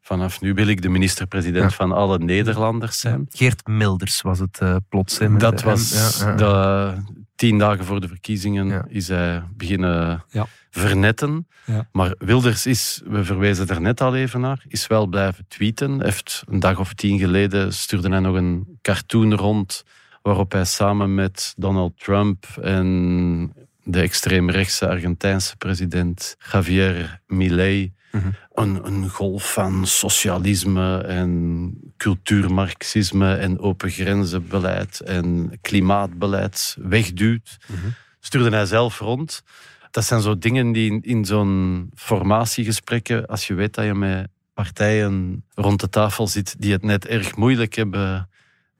vanaf 0.00 0.40
nu 0.40 0.54
wil 0.54 0.66
ik 0.66 0.82
de 0.82 0.88
minister-president 0.88 1.70
Ja. 1.70 1.76
van 1.76 1.92
alle 1.92 2.18
Nederlanders 2.18 3.00
zijn. 3.00 3.26
Geert 3.30 3.66
Milders 3.66 4.20
was 4.20 4.38
het 4.38 4.58
eh, 4.58 4.76
plots. 4.88 5.18
Dat 5.38 5.62
was 5.62 5.92
M. 5.92 6.24
Ja, 6.24 6.30
ja. 6.30 6.36
de, 6.36 6.94
tien 7.34 7.58
dagen 7.58 7.84
voor 7.84 8.00
de 8.00 8.08
verkiezingen 8.08 8.86
is 8.88 9.08
hij 9.08 9.42
beginnen 9.56 10.24
vernetten. 10.70 11.46
Maar 11.92 12.14
Wilders 12.18 12.66
is, 12.66 13.02
we 13.04 13.24
verwezen 13.24 13.68
er 13.68 13.80
net 13.80 14.00
al 14.00 14.16
even 14.16 14.40
naar, 14.40 14.64
is 14.68 14.86
wel 14.86 15.06
blijven 15.06 15.44
tweeten. 15.48 16.02
Heeft 16.02 16.42
een 16.48 16.60
dag 16.60 16.78
of 16.78 16.94
tien 16.94 17.18
geleden 17.18 17.72
stuurde 17.72 18.08
hij 18.08 18.20
nog 18.20 18.36
een 18.36 18.78
cartoon 18.82 19.34
rond 19.34 19.84
waarop 20.22 20.52
hij 20.52 20.64
samen 20.64 21.14
met 21.14 21.54
Donald 21.56 22.00
Trump 22.00 22.46
en 22.62 23.52
de 23.84 24.00
extreemrechtse 24.00 24.88
Argentijnse 24.88 25.56
president 25.56 26.36
Javier 26.52 27.20
Milei 27.26 27.92
Mhm. 28.12 28.28
een, 28.52 28.86
een 28.86 29.08
golf 29.08 29.52
van 29.52 29.86
socialisme 29.86 30.98
en 30.98 31.74
cultuurmarxisme 31.96 33.34
en 33.34 33.58
open 33.58 33.90
grenzenbeleid 33.90 35.00
en 35.00 35.58
klimaatbeleid 35.60 36.76
wegduwt. 36.80 37.58
Mhm. 37.66 37.78
Stuurde 38.20 38.56
hij 38.56 38.66
zelf 38.66 38.98
rond. 38.98 39.42
Dat 39.90 40.04
zijn 40.04 40.20
zo 40.20 40.38
dingen 40.38 40.72
die 40.72 40.90
in, 40.90 41.02
in 41.02 41.24
zo'n 41.24 41.90
formatiegesprekken, 41.94 43.26
als 43.26 43.46
je 43.46 43.54
weet 43.54 43.74
dat 43.74 43.84
je 43.84 43.94
met 43.94 44.28
partijen 44.54 45.44
rond 45.54 45.80
de 45.80 45.88
tafel 45.88 46.26
zit 46.26 46.54
die 46.58 46.72
het 46.72 46.82
net 46.82 47.06
erg 47.06 47.36
moeilijk 47.36 47.74
hebben 47.74 48.28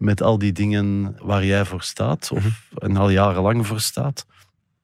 met 0.02 0.22
al 0.22 0.38
die 0.38 0.52
dingen 0.52 1.16
waar 1.22 1.44
jij 1.44 1.64
voor 1.64 1.82
staat, 1.82 2.30
of 2.32 2.68
en 2.78 2.96
al 2.96 3.08
jarenlang 3.10 3.66
voor 3.66 3.80
staat, 3.80 4.26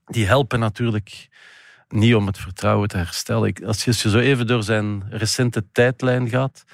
die 0.07 0.27
helpen 0.27 0.59
natuurlijk 0.61 1.29
niet 1.89 2.15
om 2.15 2.27
het 2.27 2.39
vertrouwen 2.39 2.89
te 2.89 2.97
herstellen. 2.97 3.49
Ik- 3.49 3.63
Als 3.63 3.85
je, 3.85 3.91
als 3.91 4.03
je 4.03 4.11
zo 4.11 4.19
even 4.19 4.47
door 4.47 4.63
zijn 4.63 5.05
recente 5.11 5.65
tijdlijn 5.73 6.29
gaat, 6.29 6.65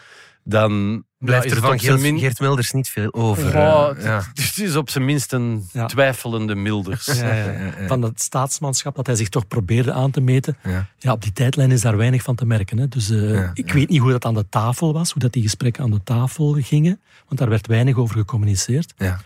dan 0.42 1.04
Blijft 1.24 1.44
ja, 1.44 1.50
er 1.50 1.56
is 1.56 1.62
van 1.62 1.78
Geert, 1.78 2.00
min- 2.00 2.18
Geert 2.18 2.40
Milders 2.40 2.70
niet 2.72 2.88
veel 2.88 3.12
over. 3.14 3.56
Ja, 3.56 3.88
eh, 3.88 4.04
ja. 4.04 4.22
Het 4.34 4.58
is 4.58 4.76
op 4.76 4.90
zijn 4.90 5.04
minst 5.04 5.32
een 5.32 5.68
Ja. 5.72 5.86
twijfelende 5.86 6.54
Milders. 6.54 7.06
Ja, 7.06 7.34
ja, 7.34 7.50
ja. 7.50 7.86
Van 7.86 8.02
het 8.02 8.22
staatsmanschap 8.22 8.96
dat 8.96 9.06
hij 9.06 9.16
zich 9.16 9.28
toch 9.28 9.48
probeerde 9.48 9.92
aan 9.92 10.10
te 10.10 10.20
meten. 10.20 10.56
Ja. 10.62 10.86
Ja, 10.98 11.12
op 11.12 11.22
die 11.22 11.32
tijdlijn 11.32 11.70
is 11.70 11.80
daar 11.80 11.96
weinig 11.96 12.22
van 12.22 12.34
te 12.34 12.46
merken. 12.46 12.78
Hè. 12.78 12.88
Dus 12.88 13.10
eh, 13.10 13.32
Ja, 13.32 13.50
ik 13.54 13.68
ja. 13.68 13.74
weet 13.74 13.88
niet 13.88 14.00
hoe 14.00 14.10
dat 14.10 14.24
aan 14.24 14.34
de 14.34 14.46
tafel 14.48 14.92
was, 14.92 15.10
hoe 15.12 15.22
dat 15.22 15.32
die 15.32 15.42
gesprekken 15.42 15.82
aan 15.82 15.90
de 15.90 16.02
tafel 16.04 16.56
gingen. 16.60 17.00
Want 17.26 17.40
daar 17.40 17.48
werd 17.48 17.66
weinig 17.66 17.96
over 17.96 18.16
gecommuniceerd. 18.16 18.94
Ja. 18.96 19.20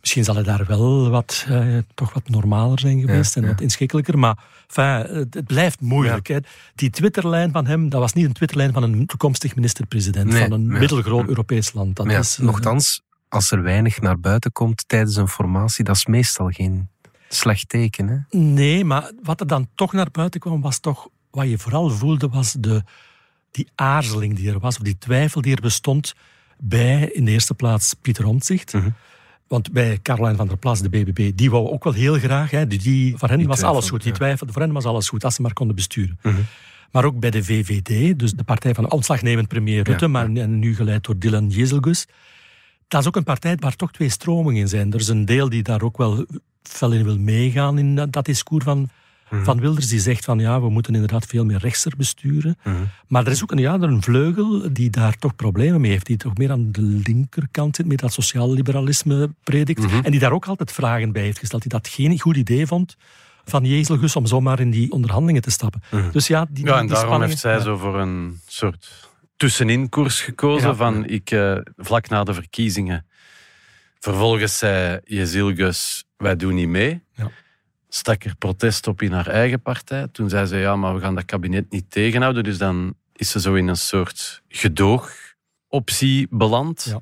Misschien 0.00 0.24
zal 0.24 0.34
hij 0.34 0.44
daar 0.44 0.66
wel 0.66 1.10
wat, 1.10 1.44
eh, 1.48 1.78
toch 1.94 2.12
wat 2.12 2.28
normaler 2.28 2.78
zijn 2.78 3.00
geweest 3.00 3.34
Ja, 3.34 3.42
en 3.42 3.48
wat 3.48 3.60
inschikkelijker. 3.60 4.18
Maar 4.18 4.38
enfin, 4.66 5.16
het, 5.16 5.34
het 5.34 5.46
blijft 5.46 5.80
moeilijk. 5.80 6.26
Hè. 6.26 6.38
Die 6.74 6.90
Twitterlijn 6.90 7.52
van 7.52 7.66
hem, 7.66 7.88
dat 7.88 8.00
was 8.00 8.12
niet 8.12 8.24
een 8.24 8.32
Twitterlijn 8.32 8.72
van 8.72 8.82
een 8.82 9.06
toekomstig 9.06 9.54
minister-president 9.54 10.30
Nee, 10.30 10.42
van 10.42 10.52
een 10.52 10.66
middelgroot 10.66 11.28
Europees 11.28 11.72
land. 11.72 11.96
Dat 11.96 12.06
is, 12.06 12.38
eh, 12.38 12.44
nochtans, 12.44 13.02
als 13.28 13.50
er 13.50 13.62
weinig 13.62 14.00
naar 14.00 14.20
buiten 14.20 14.52
komt 14.52 14.84
tijdens 14.86 15.16
een 15.16 15.28
formatie, 15.28 15.84
dat 15.84 15.96
is 15.96 16.06
meestal 16.06 16.48
geen 16.48 16.88
slecht 17.28 17.68
teken. 17.68 18.08
Hè? 18.08 18.38
Nee, 18.38 18.84
maar 18.84 19.12
wat 19.22 19.40
er 19.40 19.46
dan 19.46 19.68
toch 19.74 19.92
naar 19.92 20.08
buiten 20.12 20.40
kwam, 20.40 20.60
was 20.60 20.78
toch 20.78 21.08
wat 21.30 21.48
je 21.48 21.58
vooral 21.58 21.90
voelde, 21.90 22.28
was 22.28 22.52
de, 22.52 22.82
die 23.50 23.68
aarzeling 23.74 24.36
die 24.36 24.50
er 24.50 24.58
was, 24.58 24.76
of 24.76 24.82
die 24.82 24.98
twijfel 24.98 25.40
die 25.40 25.54
er 25.54 25.62
bestond 25.62 26.14
bij, 26.58 27.10
in 27.12 27.24
de 27.24 27.30
eerste 27.30 27.54
plaats, 27.54 27.94
Pieter 28.00 28.26
Omtzigt. 28.26 28.72
Mhm. 28.72 28.88
Want 29.48 29.72
bij 29.72 29.98
Caroline 30.02 30.36
van 30.36 30.48
der 30.48 30.56
Plas, 30.56 30.80
de 30.80 30.88
BBB, 30.88 31.30
die 31.34 31.50
wou 31.50 31.68
ook 31.68 31.84
wel 31.84 31.92
heel 31.92 32.18
graag. 32.18 32.50
Hè, 32.50 32.66
die, 32.66 32.78
die, 32.78 33.16
voor 33.16 33.28
hen 33.28 33.38
Die 33.38 33.46
was 33.46 33.62
alles 33.62 33.88
goed. 33.88 34.02
Die 34.02 34.12
twijfelde, 34.12 34.52
voor 34.52 34.62
hen 34.62 34.72
was 34.72 34.84
alles 34.84 35.08
goed, 35.08 35.24
als 35.24 35.34
ze 35.34 35.42
maar 35.42 35.52
konden 35.52 35.76
besturen. 35.76 36.18
Mhm. 36.22 36.36
Maar 36.90 37.04
ook 37.04 37.20
bij 37.20 37.30
de 37.30 37.44
VVD, 37.44 38.18
dus 38.18 38.32
de 38.32 38.44
partij 38.44 38.74
van 38.74 38.90
ontslagnemend 38.90 39.48
premier 39.48 39.82
Rutte, 39.82 40.04
Ja, 40.04 40.10
maar 40.10 40.32
en 40.32 40.58
nu 40.58 40.74
geleid 40.74 41.04
door 41.04 41.18
Dylan 41.18 41.48
Jezelgus. 41.48 42.06
Dat 42.88 43.00
is 43.00 43.06
ook 43.06 43.16
een 43.16 43.24
partij 43.24 43.56
waar 43.58 43.76
toch 43.76 43.92
twee 43.92 44.08
stromingen 44.08 44.60
in 44.60 44.68
zijn. 44.68 44.92
Er 44.92 45.00
is 45.00 45.08
een 45.08 45.24
deel 45.24 45.48
die 45.48 45.62
daar 45.62 45.82
ook 45.82 45.96
wel 45.96 46.26
fel 46.62 46.92
in 46.92 47.04
wil 47.04 47.18
meegaan 47.18 47.78
in 47.78 47.94
dat, 47.94 48.12
dat 48.12 48.24
discours 48.24 48.64
van, 48.64 48.88
Mhm. 49.30 49.44
van 49.44 49.60
Wilders. 49.60 49.88
Die 49.88 50.00
zegt 50.00 50.24
van 50.24 50.38
ja, 50.38 50.60
we 50.60 50.70
moeten 50.70 50.94
inderdaad 50.94 51.26
veel 51.26 51.44
meer 51.44 51.58
rechtser 51.58 51.92
besturen. 51.96 52.58
Mhm. 52.64 52.76
Maar 53.06 53.26
er 53.26 53.32
is 53.32 53.42
ook 53.42 53.50
een, 53.50 53.58
ja, 53.58 53.74
er 53.74 53.82
een 53.82 54.02
vleugel 54.02 54.72
die 54.72 54.90
daar 54.90 55.16
toch 55.18 55.36
problemen 55.36 55.80
mee 55.80 55.90
heeft. 55.90 56.06
Die 56.06 56.16
toch 56.16 56.36
meer 56.36 56.50
aan 56.50 56.72
de 56.72 56.82
linkerkant 56.82 57.76
zit, 57.76 57.86
meer 57.86 57.96
dat 57.96 58.12
sociaal 58.12 58.52
liberalisme 58.52 59.34
predikt. 59.44 59.82
Mhm. 59.82 60.04
En 60.04 60.10
die 60.10 60.20
daar 60.20 60.32
ook 60.32 60.46
altijd 60.46 60.72
vragen 60.72 61.12
bij 61.12 61.22
heeft 61.22 61.38
gesteld. 61.38 61.62
Die 61.62 61.70
dat 61.70 61.88
geen 61.88 62.20
goed 62.20 62.36
idee 62.36 62.66
vond 62.66 62.96
van 63.44 63.64
Jezelgus 63.64 64.16
om 64.16 64.26
zomaar 64.26 64.60
in 64.60 64.70
die 64.70 64.90
onderhandelingen 64.90 65.42
te 65.42 65.50
stappen. 65.50 65.82
Dus 66.12 66.26
ja, 66.26 66.46
die, 66.50 66.66
Ja, 66.66 66.78
en 66.78 66.86
die 66.86 66.94
daarom 66.94 67.22
heeft 67.22 67.38
zij 67.38 67.52
ja. 67.52 67.60
zo 67.60 67.76
voor 67.76 67.98
een 67.98 68.40
soort 68.46 69.08
tussenin 69.36 69.88
koers 69.88 70.20
gekozen. 70.20 70.68
Ja. 70.68 70.74
Van 70.74 71.06
ik, 71.06 71.30
eh, 71.30 71.56
vlak 71.76 72.08
na 72.08 72.24
de 72.24 72.34
verkiezingen. 72.34 73.06
Vervolgens 73.98 74.58
zei 74.58 75.00
Jezilgus, 75.04 76.04
wij 76.16 76.36
doen 76.36 76.54
niet 76.54 76.68
mee. 76.68 77.02
Ja. 77.14 77.30
Stak 77.88 78.24
er 78.24 78.36
protest 78.36 78.86
op 78.86 79.02
in 79.02 79.12
haar 79.12 79.26
eigen 79.26 79.62
partij. 79.62 80.08
Toen 80.12 80.28
zei 80.28 80.46
ze, 80.46 80.56
ja, 80.56 80.76
maar 80.76 80.94
we 80.94 81.00
gaan 81.00 81.14
dat 81.14 81.24
kabinet 81.24 81.70
niet 81.70 81.90
tegenhouden. 81.90 82.44
Dus 82.44 82.58
dan 82.58 82.94
is 83.12 83.30
ze 83.30 83.40
zo 83.40 83.54
in 83.54 83.68
een 83.68 83.76
soort 83.76 84.42
gedoogoptie 84.48 86.26
beland. 86.30 86.84
Ja. 86.84 87.00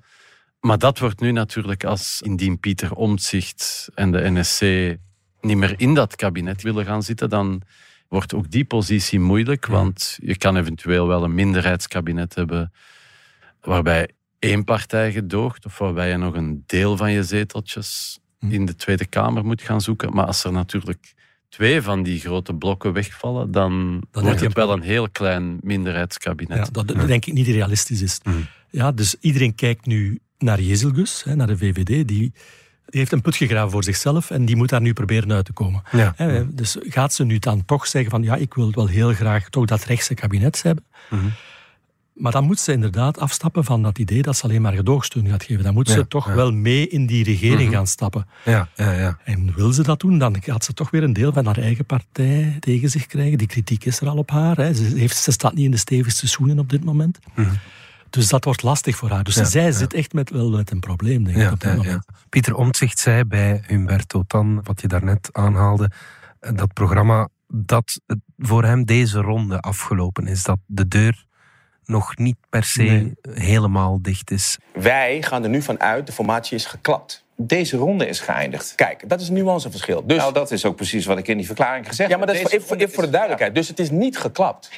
Maar 0.60 0.78
dat 0.78 0.98
wordt 0.98 1.20
nu 1.20 1.32
natuurlijk 1.32 1.84
als 1.84 2.22
indien 2.22 2.60
Pieter 2.60 2.92
Omtzigt 2.94 3.88
en 3.94 4.12
de 4.12 4.30
NSC 4.30 4.60
niet 5.40 5.56
meer 5.56 5.74
in 5.76 5.94
dat 5.94 6.16
kabinet 6.16 6.62
willen 6.62 6.84
gaan 6.84 7.02
zitten, 7.02 7.28
dan 7.28 7.62
wordt 8.08 8.34
ook 8.34 8.50
die 8.50 8.64
positie 8.64 9.20
moeilijk. 9.20 9.66
Want 9.66 10.18
je 10.22 10.36
kan 10.36 10.56
eventueel 10.56 11.06
wel 11.06 11.24
een 11.24 11.34
minderheidskabinet 11.34 12.34
hebben 12.34 12.72
waarbij 13.60 14.10
één 14.38 14.64
partij 14.64 15.12
gedoogt 15.12 15.64
of 15.64 15.78
waarbij 15.78 16.08
je 16.08 16.16
nog 16.16 16.34
een 16.34 16.62
deel 16.66 16.96
van 16.96 17.12
je 17.12 17.22
zeteltjes. 17.22 18.18
In 18.40 18.66
de 18.66 18.76
Tweede 18.76 19.06
Kamer 19.06 19.44
moet 19.44 19.62
gaan 19.62 19.80
zoeken. 19.80 20.14
Maar 20.14 20.26
als 20.26 20.44
er 20.44 20.52
natuurlijk 20.52 21.14
twee 21.48 21.82
van 21.82 22.02
die 22.02 22.20
grote 22.20 22.54
blokken 22.54 22.92
wegvallen, 22.92 23.50
dan, 23.50 24.02
heb 24.12 24.22
wordt 24.22 24.40
je 24.40 24.46
het 24.46 24.54
wel 24.54 24.72
een 24.72 24.82
heel 24.82 25.10
klein 25.10 25.58
minderheidskabinet. 25.60 26.56
Ja, 26.56 26.66
dat 26.72 26.88
dat 26.88 27.06
denk 27.06 27.26
ik 27.26 27.32
niet 27.32 27.46
realistisch 27.46 28.02
is. 28.02 28.20
Ja, 28.70 28.92
dus 28.92 29.16
iedereen 29.20 29.54
kijkt 29.54 29.86
nu 29.86 30.18
naar 30.38 30.60
Jezelgus, 30.60 31.24
naar 31.34 31.46
de 31.46 31.56
VVD. 31.56 31.86
Die, 31.86 32.04
die 32.06 32.32
heeft 32.86 33.12
een 33.12 33.20
put 33.20 33.36
gegraven 33.36 33.70
voor 33.70 33.84
zichzelf 33.84 34.30
en 34.30 34.44
die 34.44 34.56
moet 34.56 34.68
daar 34.68 34.80
nu 34.80 34.92
proberen 34.92 35.32
uit 35.32 35.44
te 35.44 35.52
komen. 35.52 35.82
Ja. 35.92 36.14
Dus 36.50 36.76
gaat 36.80 37.12
ze 37.12 37.24
nu 37.24 37.38
dan 37.38 37.64
toch 37.64 37.86
zeggen 37.86 38.10
van 38.10 38.22
ja, 38.22 38.36
ik 38.36 38.54
wil 38.54 38.70
wel 38.72 38.86
heel 38.86 39.12
graag 39.12 39.48
toch 39.48 39.64
dat 39.64 39.84
rechtse 39.84 40.14
kabinet 40.14 40.62
hebben. 40.62 40.84
Mhm. 41.10 41.26
Maar 42.16 42.32
dan 42.32 42.44
moet 42.44 42.58
ze 42.60 42.72
inderdaad 42.72 43.18
afstappen 43.18 43.64
van 43.64 43.82
dat 43.82 43.98
idee 43.98 44.22
dat 44.22 44.36
ze 44.36 44.42
alleen 44.44 44.62
maar 44.62 44.72
gedoogsteun 44.72 45.28
gaat 45.28 45.42
geven. 45.44 45.64
Dan 45.64 45.74
moet 45.74 45.88
Ja, 45.88 45.94
ze 45.94 46.08
toch 46.08 46.28
ja. 46.28 46.34
wel 46.34 46.52
mee 46.52 46.88
in 46.88 47.06
die 47.06 47.24
regering 47.24 47.68
Mhm. 47.68 47.72
gaan 47.76 47.86
stappen. 47.86 48.26
Ja, 48.44 48.68
ja, 48.76 48.92
ja. 48.92 49.18
En 49.24 49.54
wil 49.54 49.72
ze 49.72 49.82
dat 49.82 50.00
doen, 50.00 50.18
dan 50.18 50.36
gaat 50.42 50.64
ze 50.64 50.72
toch 50.72 50.90
weer 50.90 51.02
een 51.02 51.12
deel 51.12 51.32
van 51.32 51.46
haar 51.46 51.58
eigen 51.58 51.84
partij 51.84 52.56
tegen 52.60 52.90
zich 52.90 53.06
krijgen. 53.06 53.38
Die 53.38 53.46
kritiek 53.46 53.84
is 53.84 54.00
er 54.00 54.08
al 54.08 54.16
op 54.16 54.30
haar. 54.30 54.56
Hè. 54.56 54.74
Ze, 54.74 54.82
heeft, 54.82 55.16
ze 55.16 55.30
staat 55.32 55.54
niet 55.54 55.64
in 55.64 55.70
de 55.70 55.76
stevigste 55.76 56.28
schoenen 56.28 56.58
op 56.58 56.70
dit 56.70 56.84
moment. 56.84 57.18
Mhm. 57.34 57.48
Dus 58.10 58.28
dat 58.28 58.44
wordt 58.44 58.62
lastig 58.62 58.96
voor 58.96 59.10
haar. 59.10 59.24
Dus 59.24 59.34
Ja, 59.34 59.44
zij 59.44 59.72
zit 59.72 59.94
echt 59.94 60.12
met, 60.12 60.30
wel 60.30 60.50
met 60.50 60.70
een 60.70 60.80
probleem, 60.80 61.24
denk 61.24 61.36
ik, 61.36 61.42
Ja, 61.42 61.52
op 61.52 61.60
dit 61.60 61.70
ja, 61.70 61.76
moment. 61.76 62.04
Pieter 62.28 62.54
Omtzigt 62.54 62.98
zei 62.98 63.24
bij 63.24 63.62
Humberto 63.66 64.22
Tan, 64.26 64.60
wat 64.62 64.80
je 64.80 64.88
daarnet 64.88 65.28
aanhaalde, 65.32 65.90
eh, 66.40 66.54
dat 66.54 66.72
programma 66.72 67.28
dat 67.48 68.00
voor 68.38 68.64
hem 68.64 68.84
deze 68.84 69.20
ronde 69.20 69.60
afgelopen 69.60 70.26
is. 70.26 70.42
Dat 70.42 70.58
de 70.66 70.88
deur 70.88 71.24
nog 71.86 72.16
niet 72.16 72.36
per 72.50 72.64
se 72.64 72.82
Nee. 72.82 73.12
helemaal 73.30 73.98
dicht 74.02 74.30
is. 74.30 74.58
Wij 74.72 75.22
gaan 75.22 75.42
er 75.42 75.48
nu 75.48 75.62
vanuit, 75.62 76.06
de 76.06 76.12
formatie 76.12 76.56
is 76.56 76.64
geklapt. 76.66 77.24
Deze 77.36 77.76
ronde 77.76 78.08
is 78.08 78.20
geëindigd. 78.20 78.74
Kijk, 78.74 79.08
dat 79.08 79.20
is 79.20 79.28
een 79.28 79.34
nuanceverschil. 79.34 80.06
Dus, 80.06 80.16
Nou, 80.16 80.32
dat 80.32 80.50
is 80.50 80.64
ook 80.64 80.76
precies 80.76 81.06
wat 81.06 81.18
ik 81.18 81.28
in 81.28 81.36
die 81.36 81.46
verklaring 81.46 81.88
gezegd 81.88 82.10
ja, 82.10 82.16
maar 82.16 82.26
heb. 82.26 82.36
dat 82.36 82.46
is 82.46 82.52
voor, 82.52 82.60
even, 82.64 82.76
even 82.78 82.94
voor 82.94 83.04
de 83.04 83.10
duidelijkheid. 83.10 83.54
Dus 83.54 83.68
het 83.68 83.78
is 83.78 83.90
niet 83.90 84.18
geklapt. 84.18 84.70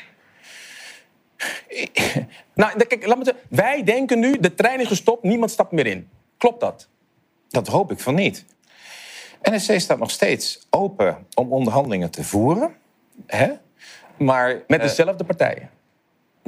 nou, 2.55 2.85
kijk, 2.85 3.07
laat 3.07 3.19
me 3.19 3.25
zeggen. 3.25 3.43
Wij 3.49 3.85
denken 3.85 4.19
nu, 4.19 4.39
de 4.41 4.55
trein 4.55 4.81
is 4.81 4.87
gestopt, 4.87 5.23
niemand 5.23 5.51
stapt 5.51 5.73
meer 5.73 5.87
in. 5.87 6.09
Klopt 6.39 6.61
dat? 6.61 6.89
Dat 7.49 7.67
hoop 7.67 7.91
ik 7.93 8.01
van 8.01 8.15
niet. 8.15 8.45
NSC 9.43 9.81
staat 9.81 9.99
nog 9.99 10.11
steeds 10.11 10.67
open 10.71 11.27
om 11.35 11.53
onderhandelingen 11.53 12.11
te 12.11 12.25
voeren. 12.25 12.75
Hè? 13.27 13.51
Maar 14.19 14.63
Met 14.67 14.81
eh, 14.81 14.87
dezelfde 14.87 15.25
partijen. 15.25 15.71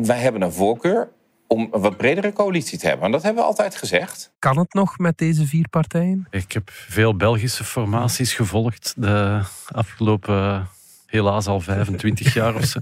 Wij 0.06 0.18
hebben 0.18 0.42
een 0.42 0.52
voorkeur 0.52 1.08
om 1.46 1.68
een 1.72 1.80
wat 1.80 1.96
bredere 1.96 2.32
coalitie 2.32 2.78
te 2.78 2.86
hebben. 2.86 3.04
En 3.06 3.12
dat 3.12 3.22
hebben 3.22 3.42
we 3.42 3.48
altijd 3.48 3.74
gezegd. 3.76 4.32
Kan 4.38 4.58
het 4.58 4.74
nog 4.74 4.98
met 4.98 5.18
deze 5.18 5.46
vier 5.46 5.68
partijen? 5.68 6.26
Ik 6.30 6.52
heb 6.52 6.70
veel 6.72 7.16
Belgische 7.16 7.64
formaties 7.64 8.34
gevolgd 8.34 8.94
de 8.96 9.40
afgelopen, 9.66 10.68
helaas 11.06 11.46
al 11.46 11.60
25 11.60 12.34
jaar 12.40 12.54
of 12.54 12.64
zo. 12.64 12.78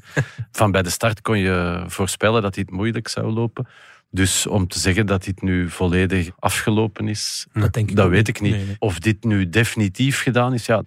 Van 0.53 0.71
bij 0.71 0.83
de 0.83 0.91
start 0.91 1.21
kon 1.21 1.39
je 1.39 1.85
voorspellen 1.87 2.43
dat 2.43 2.55
dit 2.55 2.71
moeilijk 2.71 3.09
zou 3.09 3.33
lopen. 3.33 3.67
Dus 4.11 4.47
om 4.47 4.69
te 4.69 4.79
zeggen 4.79 5.07
dat 5.07 5.25
dit 5.25 5.43
nu 5.43 5.71
volledig 5.71 6.31
afgelopen 6.39 7.09
is, 7.09 7.47
Dat 7.53 7.73
denk 7.73 7.91
ik 7.91 7.97
dat 7.97 8.05
ook 8.05 8.11
weet 8.11 8.29
ik 8.29 8.41
niet. 8.41 8.53
Nee, 8.55 8.65
nee. 8.65 8.77
Of 8.79 8.99
dit 8.99 9.25
nu 9.25 9.49
definitief 9.49 10.23
gedaan 10.23 10.55
is, 10.55 10.67
ja, 10.67 10.77
dat, 10.77 10.87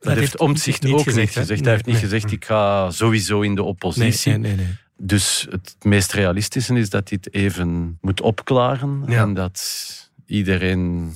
heeft 0.00 0.18
heeft 0.18 0.38
Omtzigt 0.38 0.86
ook 0.86 1.02
gezegd, 1.02 1.16
niet 1.16 1.28
gezegd. 1.28 1.48
Nee, 1.48 1.62
Hij 1.62 1.72
heeft 1.72 1.86
niet 1.86 1.96
gezegd, 1.96 2.32
ik 2.32 2.44
ga 2.44 2.90
sowieso 2.90 3.40
in 3.40 3.54
de 3.54 3.60
Nee, 3.60 3.70
oppositie. 3.70 4.32
nee, 4.32 4.40
nee, 4.40 4.66
nee. 4.66 4.76
Dus 5.04 5.46
het 5.50 5.76
meest 5.82 6.12
realistische 6.12 6.74
is 6.78 6.90
dat 6.90 7.08
hij 7.08 7.18
het 7.22 7.34
even 7.34 7.98
moet 8.00 8.20
opklaren. 8.20 9.02
Ja. 9.06 9.22
En 9.22 9.34
dat 9.34 9.60
iedereen 10.26 11.12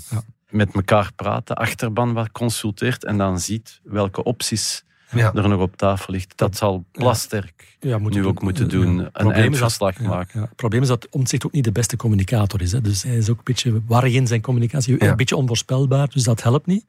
met 0.49 0.75
elkaar 0.75 1.11
praat, 1.17 1.47
de 1.47 1.55
achterban 1.55 2.13
wat 2.13 2.33
consulteert 2.33 3.05
en 3.05 3.17
dan 3.19 3.41
ziet 3.41 3.81
welke 3.85 4.23
opties 4.23 4.85
Ja. 5.11 5.33
er 5.35 5.49
nog 5.49 5.61
op 5.61 5.77
tafel 5.77 6.13
ligt. 6.13 6.33
Dat 6.37 6.57
zal 6.57 6.85
Plasterk 6.93 7.77
Ja, 7.81 7.99
nu 7.99 8.09
doen. 8.11 8.25
ook 8.27 8.43
moeten 8.43 8.69
doen. 8.69 8.99
Een 8.99 9.11
dat- 9.13 9.33
eindverslag 9.33 10.01
ja, 10.01 10.09
maken. 10.09 10.41
ja. 10.41 10.47
Het 10.47 10.57
probleem 10.57 10.83
is 10.83 10.89
dat 10.89 11.07
Omtzigt 11.11 11.47
ook 11.47 11.53
niet 11.53 11.65
de 11.65 11.73
beste 11.73 11.97
communicator 11.97 12.63
is. 12.63 12.73
Hè. 12.73 12.81
Dus 12.81 13.03
hij 13.03 13.17
is 13.17 13.29
ook 13.31 13.37
een 13.39 13.45
beetje 13.45 13.83
warrig 13.87 14.15
in 14.15 14.27
zijn 14.27 14.41
communicatie. 14.41 15.05
Een 15.05 15.17
beetje 15.17 15.37
onvoorspelbaar, 15.37 16.09
dus 16.09 16.23
dat 16.23 16.43
helpt 16.43 16.67
niet. 16.67 16.85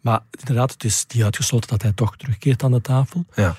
Maar 0.00 0.20
inderdaad, 0.38 0.72
het 0.72 0.84
is 0.84 1.04
niet 1.14 1.22
uitgesloten 1.24 1.68
dat 1.68 1.82
hij 1.82 1.92
toch 1.92 2.16
terugkeert 2.16 2.62
aan 2.62 2.72
de 2.72 2.80
tafel. 2.80 3.24
Ja. 3.34 3.56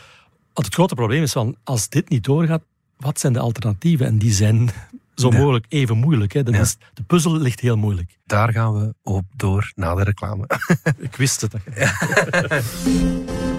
Want 0.56 0.68
het 0.68 0.74
grote 0.74 0.96
probleem 0.96 1.24
is, 1.24 1.32
van, 1.32 1.56
als 1.64 1.90
dit 1.90 2.10
niet 2.10 2.24
doorgaat, 2.24 2.62
wat 2.98 3.20
zijn 3.20 3.34
de 3.34 3.40
alternatieven? 3.40 4.06
En 4.06 4.18
die 4.18 4.32
zijn 4.32 4.70
zo 5.16 5.30
Ja. 5.32 5.38
mogelijk 5.38 5.66
even 5.70 5.98
moeilijk. 5.98 6.34
Hè. 6.34 6.44
Dat 6.44 6.54
Ja. 6.54 6.60
is, 6.62 6.78
de 6.94 7.04
puzzel 7.04 7.38
ligt 7.38 7.60
heel 7.60 7.78
moeilijk. 7.78 8.18
Daar 8.26 8.52
gaan 8.52 8.74
we 8.74 8.94
op 9.04 9.26
door 9.36 9.72
na 9.76 9.96
de 9.96 10.04
reclame. 10.04 10.48
Ik 10.98 11.16
wist 11.16 11.42
het. 11.42 11.54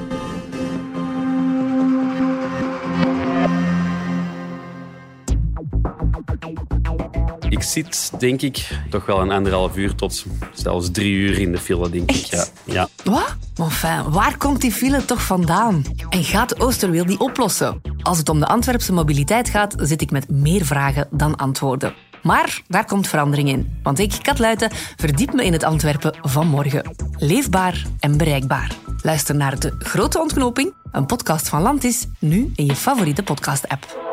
Ik 7.56 7.62
zit, 7.62 8.12
denk 8.18 8.42
ik, 8.42 8.68
toch 8.90 9.06
wel 9.06 9.20
een 9.20 9.30
anderhalf 9.30 9.76
uur 9.76 9.94
tot 9.94 10.24
zelfs 10.52 10.90
drie 10.90 11.12
uur 11.12 11.38
in 11.38 11.52
de 11.52 11.58
file, 11.58 11.90
denk 11.90 12.10
ik. 12.10 12.24
Ja. 12.24 12.44
ja. 12.64 12.88
Wat? 13.04 13.36
Enfin, 13.54 14.10
waar 14.10 14.36
komt 14.36 14.60
die 14.60 14.72
file 14.72 15.04
toch 15.04 15.22
vandaan? 15.22 15.84
En 16.08 16.24
gaat 16.24 16.60
Oosterweel 16.60 17.06
die 17.06 17.20
oplossen? 17.20 17.80
Als 18.02 18.18
het 18.18 18.28
om 18.28 18.38
de 18.38 18.46
Antwerpse 18.46 18.92
mobiliteit 18.92 19.48
gaat, 19.48 19.74
zit 19.78 20.02
ik 20.02 20.10
met 20.10 20.30
meer 20.30 20.64
vragen 20.64 21.08
dan 21.10 21.36
antwoorden. 21.36 21.94
Maar 22.22 22.62
daar 22.68 22.84
komt 22.84 23.08
verandering 23.08 23.48
in. 23.48 23.78
Want 23.82 23.98
ik, 23.98 24.18
Kat 24.22 24.38
Luiten, 24.38 24.70
verdiep 24.96 25.32
me 25.32 25.44
in 25.44 25.52
het 25.52 25.64
Antwerpen 25.64 26.14
van 26.22 26.46
morgen. 26.46 26.94
Leefbaar 27.18 27.82
en 28.00 28.16
bereikbaar. 28.16 28.76
Luister 29.02 29.34
naar 29.34 29.58
De 29.58 29.74
Grote 29.78 30.20
Ontknoping, 30.20 30.74
een 30.92 31.06
podcast 31.06 31.48
van 31.48 31.62
Landis, 31.62 32.06
nu 32.18 32.52
in 32.54 32.66
je 32.66 32.76
favoriete 32.76 33.22
podcast-app. 33.22 34.05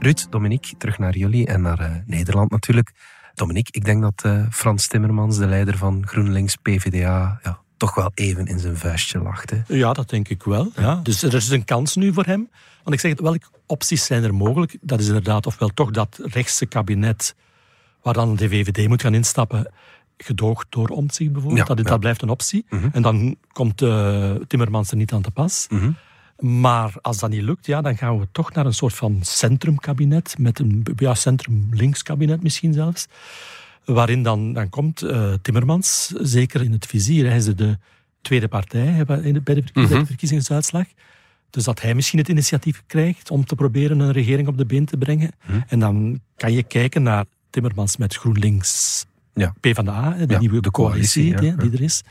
Ruud, 0.00 0.26
Dominique, 0.30 0.76
terug 0.76 0.98
naar 0.98 1.16
jullie 1.16 1.46
en 1.46 1.60
naar 1.60 1.78
eh, 1.78 1.90
Nederland 2.06 2.50
natuurlijk. 2.50 2.92
Dominique, 3.34 3.72
ik 3.72 3.84
denk 3.84 4.02
dat 4.02 4.22
eh, 4.24 4.46
Frans 4.50 4.86
Timmermans, 4.86 5.38
de 5.38 5.46
leider 5.46 5.76
van 5.76 6.02
GroenLinks 6.06 6.56
PvdA, 6.56 7.40
ja, 7.42 7.58
toch 7.76 7.94
wel 7.94 8.10
even 8.14 8.46
in 8.46 8.58
zijn 8.58 8.76
vuistje 8.76 9.18
lacht. 9.18 9.50
Hè? 9.50 9.60
Ja, 9.66 9.92
dat 9.92 10.10
denk 10.10 10.28
ik 10.28 10.42
wel. 10.42 10.72
Ja. 10.76 11.00
Dus 11.02 11.22
er 11.22 11.34
is 11.34 11.48
een 11.48 11.64
kans 11.64 11.96
nu 11.96 12.12
voor 12.12 12.24
hem. 12.24 12.48
Want 12.82 12.94
ik 12.94 13.00
zeg, 13.00 13.20
welke 13.20 13.46
opties 13.66 14.04
zijn 14.04 14.24
er 14.24 14.34
mogelijk? 14.34 14.76
Dat 14.80 15.00
is 15.00 15.06
inderdaad 15.06 15.46
ofwel 15.46 15.68
toch 15.68 15.90
dat 15.90 16.20
rechtse 16.22 16.66
kabinet 16.66 17.34
waar 18.02 18.14
dan 18.14 18.36
de 18.36 18.48
VVD 18.48 18.88
moet 18.88 19.02
gaan 19.02 19.14
instappen, 19.14 19.72
gedoogd 20.16 20.66
door 20.70 20.88
Omtzigt 20.88 21.32
bijvoorbeeld. 21.32 21.68
Ja, 21.68 21.74
dat, 21.74 21.84
ja. 21.84 21.90
dat 21.90 22.00
blijft 22.00 22.22
een 22.22 22.28
optie. 22.28 22.64
Mhm. 22.68 22.88
En 22.92 23.02
dan 23.02 23.36
komt 23.52 23.82
eh, 23.82 24.34
Timmermans 24.46 24.90
er 24.90 24.96
niet 24.96 25.12
aan 25.12 25.22
te 25.22 25.30
pas. 25.30 25.66
Mhm. 25.70 25.90
Maar 26.38 26.92
als 27.02 27.18
dat 27.18 27.30
niet 27.30 27.42
lukt, 27.42 27.66
ja, 27.66 27.80
dan 27.80 27.96
gaan 27.96 28.18
we 28.18 28.28
toch 28.32 28.52
naar 28.52 28.66
een 28.66 28.74
soort 28.74 28.94
van 28.94 29.18
centrumkabinet, 29.22 30.34
met 30.38 30.58
een 30.58 30.86
ja, 30.96 31.14
centrum-links 31.14 32.02
kabinet 32.02 32.42
misschien 32.42 32.72
zelfs. 32.72 33.06
Waarin 33.84 34.22
dan, 34.22 34.52
dan 34.52 34.68
komt 34.68 35.02
eh, 35.02 35.32
Timmermans 35.42 36.06
zeker 36.20 36.62
in 36.62 36.72
het 36.72 36.86
vizier. 36.86 37.26
Hij 37.28 37.36
is 37.36 37.44
de, 37.44 37.54
de 37.54 37.78
tweede 38.22 38.48
partij 38.48 39.04
bij 39.06 39.32
de, 39.32 39.40
bij 39.40 39.54
de 39.54 39.62
Mhm. 39.74 40.04
verkiezingsuitslag. 40.04 40.84
Dus 41.50 41.64
dat 41.64 41.80
hij 41.82 41.94
misschien 41.94 42.18
het 42.18 42.28
initiatief 42.28 42.82
krijgt 42.86 43.30
om 43.30 43.44
te 43.44 43.54
proberen 43.54 43.98
een 44.00 44.12
regering 44.12 44.48
op 44.48 44.58
de 44.58 44.66
been 44.66 44.84
te 44.84 44.96
brengen. 44.96 45.30
Mhm. 45.46 45.60
En 45.68 45.78
dan 45.78 46.20
kan 46.36 46.52
je 46.52 46.62
kijken 46.62 47.02
naar 47.02 47.24
Timmermans 47.50 47.96
met 47.96 48.14
GroenLinks, 48.14 49.04
Ja. 49.34 49.54
PvdA, 49.60 50.10
de 50.10 50.32
Ja, 50.32 50.38
nieuwe 50.38 50.60
de 50.60 50.70
coalitie, 50.70 51.22
coalitie, 51.22 51.46
ja, 51.50 51.56
die, 51.56 51.68
die 51.70 51.78
er 51.78 51.84
is. 51.84 52.02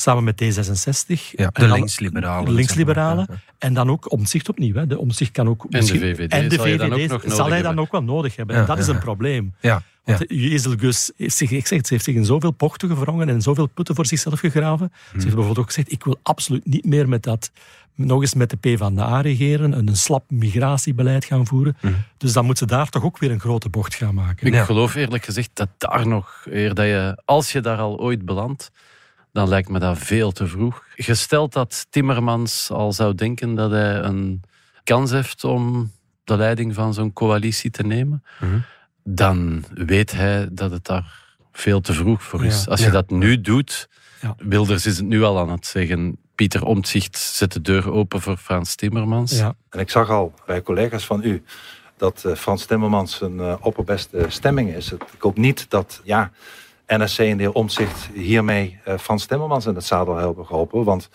Samen 0.00 0.24
met 0.24 0.42
D66. 0.42 1.20
Ja, 1.32 1.50
En 1.52 1.68
de 1.68 1.72
linksliberalen. 1.74 2.44
de 2.44 2.50
linksliberalen. 2.52 3.18
zeg 3.26 3.28
maar. 3.28 3.54
En 3.58 3.74
dan 3.74 3.90
ook 3.90 4.12
omzicht 4.12 4.48
opnieuw. 4.48 4.74
Hè. 4.74 4.86
De 4.86 4.98
omzicht 4.98 5.30
kan 5.30 5.48
ook... 5.48 5.62
de 5.68 5.76
misschien- 5.76 6.00
VVD 6.00 6.32
En 6.32 6.48
de 6.48 6.54
zal 6.54 6.64
VVD 6.64 7.12
ook 7.12 7.22
nog 7.22 7.22
zal 7.22 7.36
nodig 7.38 7.48
hij 7.52 7.62
dan 7.62 7.78
ook 7.78 7.92
wel 7.92 8.02
nodig 8.02 8.36
hebben. 8.36 8.56
En 8.56 8.66
dat 8.66 8.78
is 8.78 8.86
een 8.86 8.98
probleem. 8.98 9.54
Ja, 9.60 9.68
ja. 9.70 9.82
Want 10.04 10.30
heeft 10.30 11.36
zich, 11.36 11.50
ik 11.50 11.66
zeg 11.66 11.78
ze 11.86 11.92
heeft 11.94 12.04
zich 12.04 12.14
in 12.14 12.24
zoveel 12.24 12.50
pochten 12.50 12.88
gevrongen 12.88 13.28
en 13.28 13.34
in 13.34 13.40
zoveel 13.42 13.66
putten 13.66 13.94
voor 13.94 14.06
zichzelf 14.06 14.38
gegraven. 14.40 14.92
Ze 14.92 15.10
heeft 15.12 15.24
bijvoorbeeld 15.24 15.58
ook 15.58 15.66
gezegd, 15.66 15.92
ik 15.92 16.04
wil 16.04 16.18
absoluut 16.22 16.66
niet 16.66 16.84
meer 16.84 17.08
met 17.08 17.22
dat, 17.22 17.50
nog 17.94 18.20
eens 18.20 18.34
met 18.34 18.50
de 18.50 18.56
PvdA 18.56 19.20
regeren, 19.20 19.74
en 19.74 19.88
een 19.88 19.96
slap 19.96 20.30
migratiebeleid 20.30 21.24
gaan 21.24 21.46
voeren. 21.46 21.76
Hmm. 21.80 21.96
Dus 22.18 22.32
dan 22.32 22.44
moet 22.44 22.58
ze 22.58 22.66
daar 22.66 22.88
toch 22.88 23.04
ook 23.04 23.18
weer 23.18 23.30
een 23.30 23.40
grote 23.40 23.68
bocht 23.68 23.94
gaan 23.94 24.14
maken. 24.14 24.46
Ik 24.46 24.54
Ja. 24.54 24.64
geloof 24.64 24.94
eerlijk 24.94 25.24
gezegd 25.24 25.50
dat 25.54 25.68
daar 25.78 26.06
nog, 26.06 26.46
eer 26.50 26.74
dat 26.74 26.86
je, 26.86 27.22
als 27.24 27.52
je 27.52 27.60
daar 27.60 27.78
al 27.78 27.98
ooit 27.98 28.24
belandt, 28.24 28.70
dan 29.32 29.48
lijkt 29.48 29.68
me 29.68 29.78
dat 29.78 29.98
veel 29.98 30.32
te 30.32 30.46
vroeg. 30.46 30.84
Gesteld 30.94 31.52
dat 31.52 31.86
Timmermans 31.90 32.70
al 32.70 32.92
zou 32.92 33.14
denken 33.14 33.54
dat 33.54 33.70
hij 33.70 33.94
een 33.96 34.42
kans 34.84 35.10
heeft 35.10 35.44
om 35.44 35.92
de 36.24 36.36
leiding 36.36 36.74
van 36.74 36.94
zo'n 36.94 37.12
coalitie 37.12 37.70
te 37.70 37.82
nemen, 37.82 38.24
Mhm. 38.40 38.58
dan 39.04 39.64
weet 39.74 40.12
hij 40.12 40.48
dat 40.52 40.70
het 40.70 40.84
daar 40.84 41.28
veel 41.52 41.80
te 41.80 41.92
vroeg 41.92 42.22
voor 42.22 42.44
is. 42.44 42.64
Ja. 42.64 42.70
Als 42.70 42.80
je 42.80 42.86
Ja. 42.86 42.92
dat 42.92 43.10
nu 43.10 43.40
doet, 43.40 43.88
Ja. 44.20 44.34
Wilders 44.38 44.86
is 44.86 44.96
het 44.96 45.06
nu 45.06 45.22
al 45.22 45.38
aan 45.38 45.50
het 45.50 45.66
zeggen, 45.66 46.16
Pieter 46.34 46.64
Omtzigt 46.64 47.18
zet 47.18 47.52
de 47.52 47.60
deur 47.60 47.90
open 47.92 48.20
voor 48.20 48.36
Frans 48.36 48.74
Timmermans. 48.74 49.38
Ja. 49.38 49.54
En 49.70 49.78
ik 49.80 49.90
zag 49.90 50.10
al 50.10 50.34
bij 50.46 50.62
collega's 50.62 51.04
van 51.06 51.24
u 51.24 51.42
dat 51.96 52.24
eh, 52.24 52.34
Frans 52.34 52.64
Timmermans 52.64 53.20
een 53.20 53.40
eh, 53.40 53.54
opperbeste 53.60 54.24
stemming 54.28 54.74
is. 54.74 54.90
Het- 54.90 55.02
Ik 55.12 55.20
hoop 55.22 55.36
niet 55.36 55.66
dat 55.70 56.00
ja, 56.04 56.30
NSC 56.96 57.18
en 57.18 57.36
de 57.36 57.42
heer 57.42 57.52
Omtzigt 57.52 58.08
hiermee 58.14 58.78
eh, 58.84 58.98
Frans 58.98 59.26
Timmermans 59.26 59.66
in 59.66 59.74
het 59.74 59.84
zadel 59.84 60.16
hebben 60.16 60.46
geholpen. 60.46 60.84
Want 60.84 61.08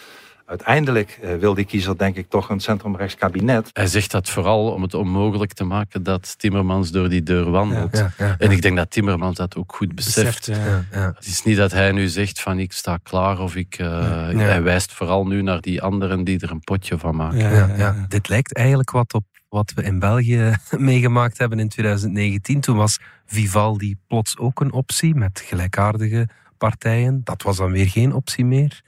uiteindelijk 0.45 1.19
eh, 1.21 1.35
wil 1.35 1.53
die 1.53 1.65
kiezer 1.65 1.97
denk 1.97 2.15
ik 2.15 2.29
toch 2.29 2.49
een 2.49 2.59
centrumrechts 2.59 3.15
kabinet. 3.15 3.69
Hij 3.73 3.87
zegt 3.87 4.11
dat 4.11 4.29
vooral 4.29 4.71
om 4.71 4.81
het 4.81 4.93
onmogelijk 4.93 5.53
te 5.53 5.63
maken 5.63 6.03
dat 6.03 6.39
Timmermans 6.39 6.91
door 6.91 7.09
die 7.09 7.23
deur 7.23 7.51
wandelt. 7.51 7.97
Ja, 7.97 8.11
ja, 8.17 8.35
En 8.39 8.51
ik 8.51 8.61
denk 8.61 8.77
dat 8.77 8.91
Timmermans 8.91 9.37
dat 9.37 9.55
ook 9.55 9.75
goed 9.75 9.95
beseft. 9.95 10.45
Beseft, 10.45 10.45
ja. 10.45 10.65
ja, 10.65 10.85
ja. 11.01 11.11
Het 11.15 11.25
is 11.25 11.43
niet 11.43 11.57
dat 11.57 11.71
hij 11.71 11.91
nu 11.91 12.07
zegt 12.07 12.41
van 12.41 12.59
ik 12.59 12.71
sta 12.71 12.97
klaar 13.03 13.39
of 13.39 13.55
ik... 13.55 13.75
eh, 13.77 13.85
Ja. 14.31 14.37
Hij 14.37 14.61
wijst 14.63 14.91
vooral 14.93 15.27
nu 15.27 15.41
naar 15.41 15.61
die 15.61 15.81
anderen 15.81 16.23
die 16.23 16.39
er 16.39 16.51
een 16.51 16.63
potje 16.63 16.97
van 16.97 17.15
maken. 17.15 17.37
Ja, 17.37 17.49
Ja, 17.49 17.57
ja, 17.57 17.67
ja. 17.67 17.75
ja. 17.77 18.05
Dit 18.07 18.29
lijkt 18.29 18.55
eigenlijk 18.55 18.91
wat 18.91 19.13
op 19.13 19.23
wat 19.55 19.73
we 19.75 19.83
in 19.83 19.99
België 19.99 20.55
meegemaakt 20.77 21.37
hebben 21.37 21.59
in 21.59 21.69
2019. 21.69 22.59
Toen 22.61 22.77
was 22.77 22.99
Vivaldi 23.25 23.95
plots 24.07 24.37
ook 24.37 24.59
een 24.59 24.71
optie 24.71 25.15
met 25.15 25.43
gelijkaardige 25.45 26.29
partijen. 26.57 27.21
Dat 27.23 27.41
was 27.43 27.57
dan 27.57 27.71
weer 27.71 27.89
geen 27.89 28.13
optie 28.13 28.45
meer. 28.45 28.81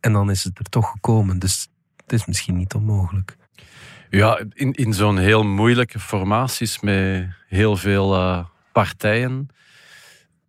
En 0.00 0.12
dan 0.12 0.30
is 0.30 0.44
het 0.44 0.58
er 0.58 0.64
toch 0.64 0.90
gekomen. 0.90 1.38
Dus 1.38 1.68
het 1.96 2.12
is 2.12 2.26
misschien 2.26 2.56
niet 2.56 2.74
onmogelijk. 2.74 3.36
Ja, 4.10 4.42
in, 4.52 4.72
in 4.72 4.92
zo'n 4.94 5.18
heel 5.18 5.44
moeilijke 5.44 5.98
formaties 6.00 6.80
met 6.80 7.28
heel 7.48 7.76
veel 7.76 8.14
eh, 8.14 8.44
partijen 8.72 9.48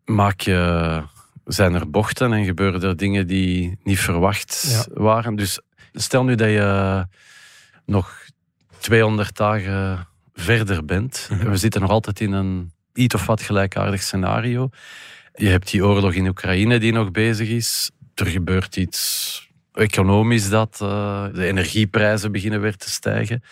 maak 0.05 0.39
je, 0.39 1.03
zijn 1.45 1.73
er 1.73 1.89
bochten 1.89 2.34
en 2.34 2.45
gebeuren 2.45 2.82
er 2.82 2.97
dingen 2.97 3.27
die 3.27 3.77
niet 3.84 3.99
verwacht 3.99 4.65
Ja. 4.69 5.01
waren. 5.01 5.36
Dus 5.36 5.60
stel 5.93 6.23
nu 6.23 6.36
dat 6.36 6.49
je 6.49 7.05
nog 7.86 8.27
200 8.79 9.35
dagen 9.35 10.07
verder 10.33 10.85
bent. 10.85 11.27
Mhm. 11.31 11.41
en 11.41 11.49
We 11.49 11.57
zitten 11.57 11.81
nog 11.81 11.89
altijd 11.89 12.19
in 12.19 12.31
een 12.31 12.71
iets 12.93 13.15
of 13.15 13.25
wat 13.25 13.41
gelijkaardig 13.41 14.01
scenario. 14.01 14.69
Je 15.35 15.47
hebt 15.47 15.71
die 15.71 15.85
oorlog 15.85 16.13
in 16.13 16.27
Oekraïne 16.27 16.79
die 16.79 16.91
nog 16.93 17.11
bezig 17.11 17.49
is. 17.49 17.91
Er 18.15 18.25
gebeurt 18.25 18.75
iets 18.75 19.47
economisch 19.73 20.49
dat 20.49 20.79
eh, 20.81 21.23
de 21.33 21.45
energieprijzen 21.45 22.31
beginnen 22.31 22.61
weer 22.61 22.75
te 22.75 22.89
stijgen. 22.89 23.43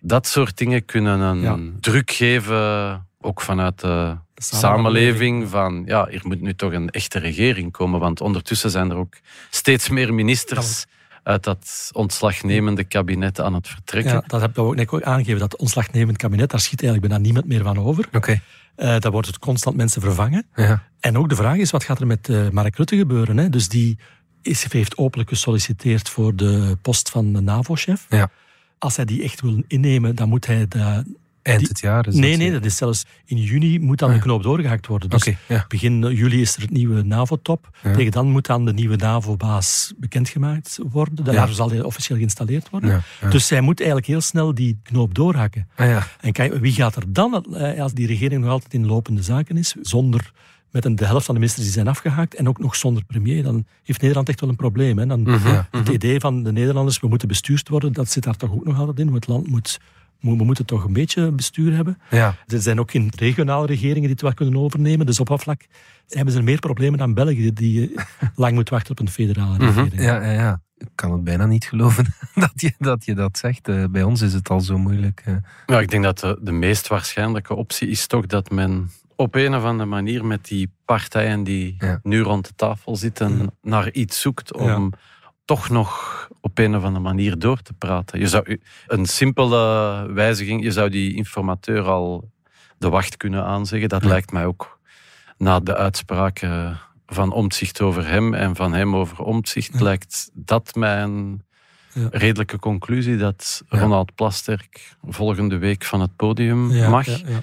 Dat 0.00 0.26
soort 0.26 0.56
dingen 0.58 0.84
kunnen 0.84 1.20
een 1.20 1.40
Ja. 1.40 1.58
druk 1.80 2.10
geven, 2.10 3.06
ook 3.20 3.40
vanuit 3.40 3.80
de 3.80 4.16
De 4.34 4.42
samenleving, 4.42 5.48
van 5.48 5.82
ja, 5.86 6.06
hier 6.10 6.20
moet 6.24 6.40
nu 6.40 6.54
toch 6.54 6.72
een 6.72 6.90
echte 6.90 7.18
regering 7.18 7.72
komen, 7.72 8.00
want 8.00 8.20
ondertussen 8.20 8.70
zijn 8.70 8.90
er 8.90 8.96
ook 8.96 9.14
steeds 9.50 9.88
meer 9.88 10.14
ministers 10.14 10.84
uit 11.24 11.44
dat 11.44 11.90
ontslagnemende 11.92 12.84
kabinet 12.84 13.40
aan 13.40 13.54
het 13.54 13.68
vertrekken. 13.68 14.12
Ja, 14.12 14.24
dat 14.26 14.40
heb 14.40 14.50
ik 14.50 14.58
ook 14.58 14.74
net 14.74 14.90
ook 14.90 15.02
aangegeven. 15.02 15.40
Dat 15.40 15.56
ontslagnemend 15.56 16.16
kabinet, 16.16 16.50
daar 16.50 16.60
schiet 16.60 16.82
eigenlijk 16.82 17.12
bijna 17.12 17.24
niemand 17.24 17.46
meer 17.46 17.62
van 17.62 17.78
over. 17.78 18.08
Oké. 18.12 18.40
Eh 18.76 18.98
daar 18.98 19.10
wordt 19.10 19.26
het 19.26 19.38
constant 19.38 19.76
mensen 19.76 20.00
vervangen. 20.02 20.46
Ja. 20.54 20.82
En 21.00 21.18
ook 21.18 21.28
de 21.28 21.34
vraag 21.34 21.56
is, 21.56 21.70
wat 21.70 21.84
gaat 21.84 22.00
er 22.00 22.06
met 22.06 22.28
eh, 22.28 22.48
Mark 22.48 22.76
Rutte 22.76 22.96
gebeuren? 22.96 23.36
Hè? 23.36 23.48
Dus 23.48 23.68
die 23.68 23.98
is, 24.42 24.72
heeft 24.72 24.98
openlijk 24.98 25.28
gesolliciteerd 25.28 26.08
voor 26.08 26.36
de 26.36 26.78
post 26.82 27.10
van 27.10 27.32
de 27.32 27.40
NAVO-chef. 27.40 28.06
Ja. 28.08 28.30
Als 28.78 28.96
hij 28.96 29.04
die 29.04 29.22
echt 29.22 29.40
wil 29.40 29.62
innemen, 29.66 30.14
dan 30.14 30.28
moet 30.28 30.46
hij 30.46 30.68
de 30.68 31.04
Eind 31.44 31.58
Die- 31.58 31.68
het 31.68 31.80
jaar 31.80 32.06
is 32.06 32.14
nee, 32.14 32.30
dat 32.30 32.38
nee, 32.38 32.52
dat 32.52 32.64
is 32.64 32.76
zelfs 32.76 33.04
in 33.24 33.36
juni 33.36 33.78
moet 33.78 33.98
dan 33.98 34.08
Ah, 34.08 34.14
de 34.14 34.20
knoop 34.22 34.42
doorgehakt 34.42 34.86
worden. 34.86 35.10
Dus 35.10 35.28
ja. 35.48 35.64
begin 35.68 36.14
juli 36.14 36.40
is 36.40 36.54
er 36.56 36.60
het 36.62 36.70
nieuwe 36.70 37.02
NAVO-top. 37.02 37.68
Ja. 37.82 37.92
Tegen 37.94 38.12
dan 38.12 38.30
moet 38.30 38.46
dan 38.46 38.64
de 38.64 38.72
nieuwe 38.72 38.96
NAVO-baas 38.96 39.92
bekendgemaakt 39.96 40.78
worden. 40.90 41.32
Ja. 41.32 41.46
zal 41.46 41.70
hij 41.70 41.82
officieel 41.82 42.16
geïnstalleerd 42.18 42.70
worden. 42.70 43.02
Dus 43.30 43.46
zij 43.46 43.60
moet 43.60 43.78
eigenlijk 43.78 44.08
heel 44.08 44.20
snel 44.20 44.54
die 44.54 44.78
knoop 44.82 45.14
doorhakken. 45.14 45.68
Ah, 45.76 45.86
ja. 45.86 46.06
En 46.20 46.32
kijk, 46.32 46.54
wie 46.54 46.72
gaat 46.72 46.96
er 46.96 47.02
dan, 47.12 47.54
eh, 47.54 47.80
als 47.82 47.92
die 47.92 48.06
regering 48.06 48.42
nog 48.42 48.50
altijd 48.50 48.74
in 48.74 48.86
lopende 48.86 49.22
zaken 49.22 49.56
is, 49.56 49.74
zonder 49.82 50.32
met 50.70 50.84
een, 50.84 50.96
de 50.96 51.06
helft 51.06 51.24
van 51.24 51.34
de 51.34 51.40
ministers 51.40 51.64
die 51.66 51.74
zijn 51.76 51.88
afgehaakt 51.88 52.34
en 52.34 52.48
ook 52.48 52.58
nog 52.58 52.76
zonder 52.76 53.04
premier, 53.04 53.42
dan 53.42 53.66
heeft 53.82 54.00
Nederland 54.00 54.28
echt 54.28 54.40
wel 54.40 54.48
een 54.50 54.56
probleem. 54.56 54.98
Hè? 54.98 55.06
Dan, 55.06 55.20
Mhm. 55.20 55.48
Ja. 55.48 55.68
Het 55.70 55.88
idee 55.88 56.20
van 56.20 56.42
de 56.42 56.52
Nederlanders, 56.52 57.00
we 57.00 57.08
moeten 57.08 57.28
bestuurd 57.28 57.68
worden, 57.68 57.92
dat 57.92 58.10
zit 58.10 58.22
daar 58.22 58.36
toch 58.36 58.52
ook 58.52 58.64
nog 58.64 58.78
altijd 58.78 58.98
in. 58.98 59.14
Het 59.14 59.26
land 59.26 59.48
moet- 59.48 59.80
we 60.32 60.44
moeten 60.44 60.64
toch 60.66 60.84
een 60.84 60.92
beetje 60.92 61.30
bestuur 61.32 61.74
hebben. 61.74 61.98
Ja. 62.10 62.34
Er 62.46 62.60
zijn 62.60 62.80
ook 62.80 62.90
geen 62.90 63.12
regionale 63.16 63.66
regeringen 63.66 64.00
die 64.02 64.10
het 64.10 64.20
wel 64.20 64.34
kunnen 64.34 64.60
overnemen. 64.60 65.06
Dus 65.06 65.20
op 65.20 65.26
dat 65.26 65.42
vlak 65.42 65.62
hebben 66.08 66.34
ze 66.34 66.42
meer 66.42 66.58
problemen 66.58 66.98
dan 66.98 67.14
België, 67.14 67.52
die 67.52 67.94
eh, 67.94 68.04
lang 68.34 68.54
moet 68.54 68.68
wachten 68.68 68.90
op 68.90 68.98
een 68.98 69.08
federale 69.08 69.58
regering. 69.58 70.02
Ja, 70.02 70.22
ja, 70.24 70.30
ja. 70.32 70.62
Ik 70.76 70.88
kan 70.94 71.12
het 71.12 71.24
bijna 71.24 71.46
niet 71.46 71.64
geloven 71.64 72.14
dat 72.34 72.52
je 72.54 72.72
dat, 72.78 73.04
je 73.04 73.14
dat 73.14 73.38
zegt. 73.38 73.68
Eh, 73.68 73.84
bij 73.90 74.02
ons 74.02 74.20
is 74.22 74.32
het 74.32 74.48
al 74.48 74.60
zo 74.60 74.78
moeilijk. 74.78 75.22
eh. 75.24 75.34
Ja, 75.66 75.80
ik 75.80 75.90
denk 75.90 76.02
dat 76.04 76.18
de, 76.18 76.38
de 76.42 76.52
meest 76.52 76.88
waarschijnlijke 76.88 77.54
optie 77.54 77.88
is 77.88 78.06
toch 78.06 78.26
dat 78.26 78.50
men 78.50 78.90
op 79.16 79.34
een 79.34 79.54
of 79.54 79.62
andere 79.64 79.88
manier 79.88 80.24
met 80.24 80.44
die 80.44 80.70
partijen 80.84 81.44
die 81.44 81.74
Ja. 81.78 81.98
nu 82.02 82.20
rond 82.20 82.46
de 82.46 82.52
tafel 82.56 82.96
zitten 82.96 83.50
naar 83.62 83.92
iets 83.92 84.20
zoekt 84.20 84.54
om 84.56 84.92
toch 85.44 85.68
nog 85.68 86.12
op 86.40 86.58
een 86.58 86.76
of 86.76 86.82
andere 86.84 87.04
manier 87.04 87.38
door 87.38 87.62
te 87.62 87.72
praten. 87.72 88.18
Je 88.18 88.28
zou, 88.28 88.58
een 88.86 89.06
simpele 89.06 89.60
wijziging, 90.12 90.62
je 90.62 90.70
zou 90.70 90.88
die 90.88 91.14
informateur 91.14 91.82
al 91.82 92.30
de 92.78 92.88
wacht 92.88 93.16
kunnen 93.16 93.44
aanzeggen. 93.44 93.88
Dat 93.88 94.02
Ja. 94.02 94.08
lijkt 94.08 94.32
mij 94.32 94.46
ook 94.46 94.78
na 95.38 95.60
de 95.60 95.76
uitspraken 95.76 96.78
van 97.06 97.32
Omtzigt 97.32 97.80
over 97.80 98.06
hem 98.08 98.34
en 98.34 98.56
van 98.56 98.72
hem 98.72 98.96
over 98.96 99.18
Omtzigt, 99.22 99.80
lijkt 99.80 100.30
dat 100.34 100.74
mij 100.74 101.02
een 101.02 101.42
Ja. 101.92 102.08
redelijke 102.10 102.58
conclusie 102.58 103.16
dat 103.16 103.62
Ja. 103.68 103.78
Ronald 103.78 104.14
Plasterk 104.14 104.96
volgende 105.06 105.58
week 105.58 105.84
van 105.84 106.00
het 106.00 106.16
podium 106.16 106.70
Ja, 106.70 106.88
mag. 106.88 107.06
ja, 107.06 107.18
ja. 107.26 107.40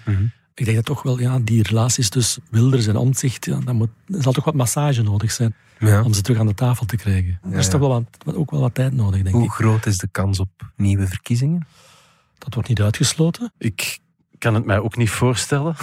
Mhm. 0.52 0.60
Ik 0.60 0.66
denk 0.66 0.76
dat 0.78 0.86
toch 0.86 1.04
wel, 1.04 1.20
ja, 1.20 1.40
die 1.40 1.64
relaties 1.64 2.10
tussen 2.10 2.44
Wilders 2.50 2.88
en 2.88 2.96
Omtzigt, 2.96 3.46
ja, 3.46 3.60
dat 3.60 3.74
moet, 3.74 3.90
er 4.08 4.22
zal 4.22 4.32
toch 4.34 4.46
wat 4.46 4.54
massage 4.54 5.02
nodig 5.02 5.32
zijn 5.32 5.56
Ja. 5.80 6.04
om 6.04 6.14
ze 6.14 6.22
terug 6.22 6.40
aan 6.40 6.48
de 6.48 6.54
tafel 6.54 6.86
te 6.86 6.96
krijgen. 6.96 7.40
er 7.52 7.58
is 7.58 7.66
ja. 7.66 7.72
toch 7.72 7.80
wel 7.80 7.90
wat, 8.26 8.36
ook 8.36 8.52
wel 8.52 8.60
wat 8.60 8.74
tijd 8.76 8.94
nodig, 8.94 9.22
denk 9.22 9.36
Hoe 9.36 9.44
ik. 9.46 9.52
groot 9.52 9.86
is 9.86 9.98
de 9.98 10.08
kans 10.12 10.40
op 10.40 10.50
nieuwe 10.76 11.08
verkiezingen? 11.08 11.68
Dat 12.38 12.54
wordt 12.54 12.70
niet 12.70 12.82
uitgesloten. 12.82 13.52
Ik 13.58 14.00
kan 14.38 14.54
het 14.54 14.66
mij 14.66 14.80
ook 14.80 14.98
niet 14.98 15.10
voorstellen, 15.10 15.76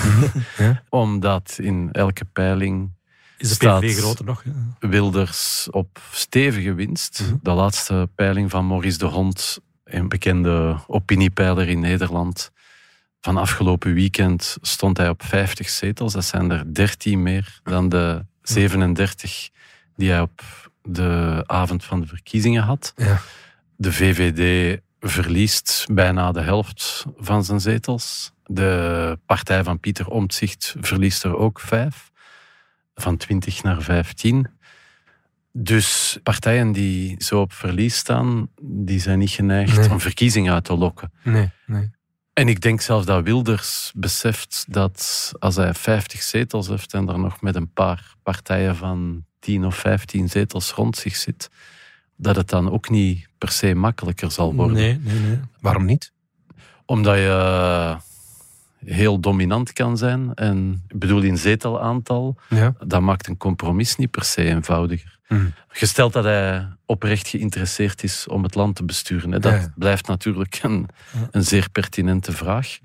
Ja. 0.57 0.83
omdat 0.89 1.57
in 1.61 1.89
elke 1.93 2.25
peiling 2.25 2.91
Is 3.39 3.49
de 3.49 3.55
staat 3.55 3.85
groter 3.85 4.25
nog? 4.25 4.43
hè? 4.79 4.89
Wilders 4.89 5.69
op 5.71 6.01
stevige 6.13 6.75
winst. 6.75 7.23
Mhm. 7.27 7.37
De 7.43 7.51
laatste 7.51 8.09
peiling 8.15 8.51
van 8.51 8.67
Maurice 8.67 8.99
de 8.99 9.05
Hond, 9.07 9.59
een 9.85 10.09
bekende 10.09 10.77
opiniepeiler 10.87 11.69
in 11.69 11.81
Nederland, 11.81 12.51
van 13.21 13.37
afgelopen 13.37 13.95
weekend 13.95 14.57
stond 14.61 14.97
hij 14.97 15.09
op 15.09 15.23
50 15.23 15.69
zetels. 15.69 16.13
Dat 16.13 16.25
zijn 16.25 16.51
er 16.51 16.75
13 16.75 17.23
meer 17.23 17.61
dan 17.63 17.89
de 17.89 18.25
37 18.43 19.49
die 19.97 20.11
hij 20.11 20.21
op 20.21 20.43
de 20.83 21.43
avond 21.47 21.85
van 21.85 22.01
de 22.01 22.07
verkiezingen 22.07 22.63
had. 22.63 22.93
Ja. 22.97 23.21
De 23.77 23.93
VVD 23.93 24.81
verliest 25.01 25.87
bijna 25.93 26.33
de 26.33 26.41
helft 26.41 27.05
van 27.17 27.45
zijn 27.45 27.61
zetels. 27.61 28.33
De 28.45 29.19
partij 29.27 29.65
van 29.65 29.81
Pieter 29.81 30.09
Omtzigt 30.09 30.75
verliest 30.81 31.25
er 31.25 31.37
ook 31.37 31.61
vijf. 31.61 32.11
Van 32.95 33.17
20 33.17 33.63
naar 33.63 33.83
15. 33.83 34.49
Dus 35.53 36.19
partijen 36.23 36.73
die 36.73 37.15
zo 37.25 37.41
op 37.41 37.53
verlies 37.53 37.97
staan, 37.97 38.49
die 38.63 39.01
zijn 39.01 39.19
niet 39.19 39.31
geneigd 39.31 39.77
Nee. 39.77 39.91
om 39.91 40.01
verkiezingen 40.01 40.53
uit 40.53 40.65
te 40.65 40.77
lokken. 40.77 41.13
Nee, 41.23 41.51
nee. 41.67 41.91
En 42.39 42.49
ik 42.49 42.61
denk 42.61 42.81
zelfs 42.81 43.07
dat 43.07 43.25
Wilders 43.25 43.93
beseft 43.95 44.65
dat 44.69 45.33
als 45.39 45.57
hij 45.57 45.75
50 45.75 46.23
zetels 46.23 46.69
heeft 46.69 46.95
en 46.95 47.09
er 47.09 47.19
nog 47.19 47.41
met 47.41 47.55
een 47.57 47.73
paar 47.73 48.15
partijen 48.23 48.77
van 48.77 49.25
10 49.39 49.65
of 49.67 49.77
15 49.77 50.29
zetels 50.29 50.73
rond 50.73 50.97
zich 50.97 51.17
zit, 51.17 51.51
dat 52.17 52.37
het 52.37 52.49
dan 52.49 52.71
ook 52.71 52.89
niet 52.91 53.29
per 53.39 53.51
se 53.51 53.75
makkelijker 53.75 54.31
zal 54.31 54.55
worden. 54.55 54.77
Nee, 54.77 54.99
nee, 55.03 55.19
nee. 55.19 55.41
Waarom 55.61 55.85
niet? 55.85 56.13
Omdat 56.85 57.17
je 57.17 57.97
heel 58.85 59.21
dominant 59.21 59.73
kan 59.73 59.97
zijn. 59.97 60.35
En 60.35 60.85
ik 60.89 60.99
bedoel 60.99 61.23
in 61.23 61.39
zetelaantal, 61.39 62.37
Ja. 62.49 62.75
dat 62.87 63.01
maakt 63.01 63.27
een 63.27 63.37
compromis 63.37 63.97
niet 63.97 64.11
per 64.11 64.25
se 64.25 64.43
eenvoudiger. 64.45 65.18
Gesteld 65.69 66.13
dat 66.13 66.25
hij 66.25 66.67
oprecht 66.87 67.29
geïnteresseerd 67.29 68.03
is 68.03 68.27
om 68.29 68.43
het 68.43 68.55
land 68.55 68.77
te 68.77 68.85
besturen. 68.85 69.33
Hè. 69.33 69.39
Dat 69.39 69.53
Ja, 69.53 69.73
blijft 69.77 70.07
natuurlijk 70.07 70.59
een, 70.63 70.89
een 71.31 71.45
zeer 71.45 71.71
pertinente 71.71 72.33
vraag. 72.33 72.79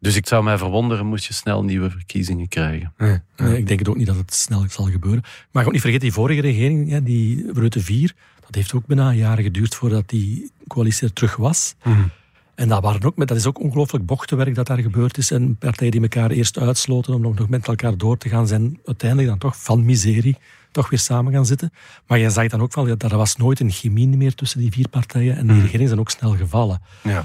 Dus 0.00 0.16
ik 0.16 0.26
zou 0.26 0.44
mij 0.44 0.58
verwonderen 0.58 1.06
moest 1.06 1.24
je 1.24 1.32
snel 1.32 1.64
nieuwe 1.64 1.90
verkiezingen 1.90 2.48
krijgen. 2.48 2.92
Nee. 2.98 3.18
Nee, 3.36 3.58
ik 3.58 3.66
denk 3.66 3.78
het 3.78 3.88
ook 3.88 3.96
niet 3.96 4.06
dat 4.06 4.16
het 4.16 4.34
snel 4.34 4.64
zal 4.68 4.90
gebeuren. 4.90 5.22
Maar 5.50 5.66
ook 5.66 5.72
niet 5.72 5.80
vergeten, 5.80 6.04
die 6.04 6.14
vorige 6.14 6.40
regering, 6.40 6.90
ja, 6.90 7.00
die 7.00 7.52
Rutte 7.52 7.80
4, 7.80 8.14
dat 8.46 8.54
heeft 8.54 8.74
ook 8.74 8.86
bijna 8.86 9.12
jaren 9.12 9.44
geduurd 9.44 9.74
voordat 9.74 10.08
die 10.08 10.50
coalitie 10.66 11.06
er 11.06 11.12
terug 11.12 11.36
was. 11.36 11.74
Mhm. 11.84 12.02
En 12.54 12.68
dat, 12.68 12.82
waren 12.82 13.02
ook, 13.04 13.26
dat 13.26 13.36
is 13.36 13.46
ook 13.46 13.60
ongelooflijk 13.60 14.06
bochtenwerk 14.06 14.54
dat 14.54 14.66
daar 14.66 14.78
gebeurd 14.78 15.18
is. 15.18 15.30
En 15.30 15.56
partijen 15.56 15.92
die 15.92 16.00
elkaar 16.00 16.30
eerst 16.30 16.58
uitsloten 16.58 17.14
om 17.14 17.20
nog 17.20 17.48
met 17.48 17.68
elkaar 17.68 17.96
door 17.96 18.18
te 18.18 18.28
gaan, 18.28 18.46
zijn 18.46 18.78
uiteindelijk 18.84 19.28
dan 19.28 19.38
toch 19.38 19.62
van 19.62 19.84
miserie 19.84 20.36
toch 20.70 20.90
weer 20.90 20.98
samen 20.98 21.32
gaan 21.32 21.46
zitten. 21.46 21.70
Maar 22.06 22.18
je 22.18 22.30
zag 22.30 22.48
dan 22.48 22.60
ook 22.60 22.74
wel, 22.74 22.96
dat 22.96 23.02
er 23.12 23.16
was 23.16 23.36
nooit 23.36 23.60
een 23.60 23.70
chemie 23.70 24.08
meer 24.08 24.34
tussen 24.34 24.60
die 24.60 24.72
vier 24.72 24.88
partijen. 24.88 25.36
En 25.36 25.42
die 25.46 25.52
Mhm. 25.56 25.60
regeringen 25.64 25.88
zijn 25.88 26.00
ook 26.00 26.10
snel 26.10 26.36
gevallen. 26.36 26.82
Ja. 27.02 27.24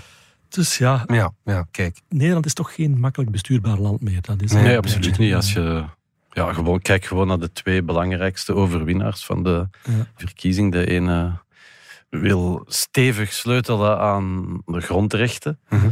Dus 0.49 0.77
ja, 0.77 1.03
Ja, 1.08 1.31
ja, 1.43 1.65
kijk. 1.71 2.01
Nederland 2.10 2.45
is 2.45 2.53
toch 2.53 2.73
geen 2.75 2.99
makkelijk 2.99 3.31
bestuurbaar 3.31 3.77
land 3.77 4.01
meer. 4.01 4.21
Dat 4.21 4.41
is 4.41 4.51
Nee, 4.51 4.77
absoluut 4.77 5.17
niet. 5.17 5.34
Als 5.34 5.53
je 5.53 5.84
ja, 6.31 6.53
gewoon, 6.53 6.81
kijk 6.81 7.05
gewoon 7.05 7.27
naar 7.27 7.39
de 7.39 7.51
twee 7.51 7.84
belangrijkste 7.84 8.53
overwinnaars 8.53 9.25
van 9.25 9.43
de 9.43 9.67
Ja. 9.84 10.08
verkiezing. 10.15 10.71
De 10.71 10.86
ene 10.86 11.43
wil 12.10 12.63
stevig 12.67 13.34
sleutelen 13.34 13.99
aan 13.99 14.62
de 14.65 14.81
grondrechten. 14.81 15.60
Mhm. 15.69 15.89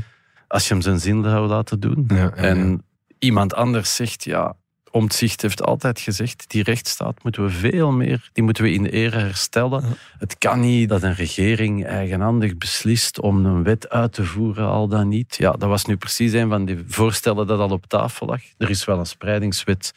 Als 0.48 0.68
je 0.68 0.74
hem 0.74 0.84
zijn 0.84 1.00
zin 1.00 1.24
zou 1.24 1.48
laten 1.48 1.80
doen. 1.80 2.04
Ja, 2.08 2.16
ja, 2.16 2.32
En 2.32 2.84
iemand 3.20 3.54
anders 3.54 3.96
zegt, 3.96 4.24
ja, 4.24 4.56
Omtzigt 4.94 5.42
heeft 5.42 5.64
altijd 5.64 6.00
gezegd, 6.00 6.46
die 6.48 6.64
rechtsstaat 6.64 7.24
moeten 7.24 7.44
we 7.44 7.50
veel 7.50 7.92
meer, 7.92 8.30
die 8.34 8.44
moeten 8.44 8.64
we 8.64 8.72
in 8.72 8.86
ere 8.86 9.18
herstellen. 9.18 9.82
Ja. 9.82 9.94
Het 10.18 10.38
kan 10.38 10.60
niet 10.60 10.90
dat 10.90 11.04
een 11.04 11.16
regering 11.16 11.86
eigenhandig 11.86 12.58
beslist 12.58 13.20
om 13.20 13.46
een 13.46 13.64
wet 13.64 13.90
uit 13.90 14.14
te 14.14 14.24
voeren, 14.24 14.68
al 14.68 14.88
dan 14.88 15.08
niet. 15.08 15.36
Ja, 15.36 15.52
dat 15.52 15.70
was 15.70 15.86
nu 15.86 15.98
precies 15.98 16.34
een 16.34 16.50
van 16.50 16.66
die 16.66 16.84
voorstellen 16.88 17.48
dat 17.48 17.60
al 17.60 17.70
op 17.70 17.86
tafel 17.86 18.28
lag. 18.28 18.42
Er 18.58 18.70
is 18.70 18.86
wel 18.86 19.00
een 19.00 19.06
spreidingswet 19.06 19.94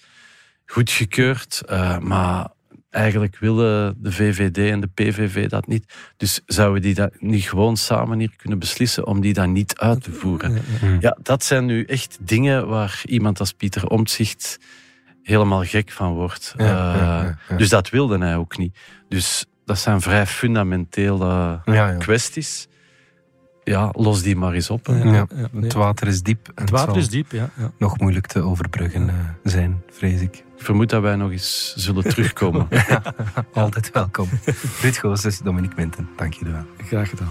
goedgekeurd, 0.66 1.62
eh, 1.66 1.98
maar 1.98 2.48
eigenlijk 2.90 3.38
willen 3.38 3.96
de 4.02 4.12
VVD 4.12 4.58
en 4.70 4.80
de 4.80 4.88
PVV 4.94 5.48
dat 5.48 5.66
niet. 5.66 5.92
Dus 6.16 6.40
zouden 6.46 6.82
die 6.82 6.94
dat 6.94 7.20
niet 7.20 7.48
gewoon 7.48 7.76
samen 7.76 8.18
hier 8.18 8.36
kunnen 8.36 8.58
beslissen 8.58 9.06
om 9.06 9.20
die 9.20 9.32
dan 9.32 9.52
niet 9.52 9.78
uit 9.78 10.02
te 10.02 10.12
voeren? 10.12 10.62
Ja, 11.00 11.16
dat 11.22 11.44
zijn 11.44 11.66
nu 11.66 11.84
echt 11.84 12.18
dingen 12.20 12.68
waar 12.68 13.02
iemand 13.04 13.40
als 13.40 13.52
Pieter 13.52 13.86
Omtzigt 13.86 14.58
helemaal 15.26 15.64
gek 15.64 15.90
van 15.90 16.12
wordt. 16.12 16.54
Ja, 16.56 16.64
ja, 16.66 16.94
Eh, 16.94 17.00
ja, 17.00 17.38
ja. 17.48 17.56
Dus 17.56 17.68
dat 17.68 17.90
wilde 17.90 18.18
hij 18.18 18.36
ook 18.36 18.56
niet. 18.58 18.78
Dus 19.08 19.46
dat 19.64 19.78
zijn 19.78 20.00
vrij 20.00 20.26
fundamentele 20.26 21.26
Ja, 21.26 21.60
ja. 21.64 21.92
kwesties. 21.98 22.68
Ja, 23.64 23.88
los 23.92 24.22
die 24.22 24.36
maar 24.36 24.52
eens 24.52 24.70
op. 24.70 24.86
hè. 24.86 24.92
Ja, 25.02 25.04
Ja, 25.12 25.26
ja, 25.34 25.48
nee. 25.52 25.62
Het 25.64 25.72
water 25.72 26.06
is 26.06 26.22
diep. 26.22 26.46
En 26.54 26.62
Het 26.62 26.70
water 26.70 26.88
zal 26.88 26.96
is 26.96 27.08
diep, 27.08 27.32
ja. 27.32 27.50
ja. 27.56 27.70
nog 27.78 27.98
moeilijk 27.98 28.26
te 28.26 28.40
overbruggen 28.42 29.08
eh, 29.08 29.14
zijn, 29.42 29.82
vrees 29.90 30.20
ik. 30.20 30.34
Ik 30.36 30.62
vermoed 30.62 30.90
dat 30.90 31.02
wij 31.02 31.16
nog 31.16 31.30
eens 31.30 31.74
zullen 31.76 32.02
terugkomen. 32.14 32.68
Altijd 33.52 33.90
welkom. 33.90 34.28
Ruud 34.80 34.96
Goossens, 34.96 35.38
Dominique 35.38 35.76
Minten, 35.80 36.08
dank 36.16 36.34
jullie 36.34 36.52
wel. 36.52 36.64
Graag 36.86 37.08
gedaan. 37.08 37.30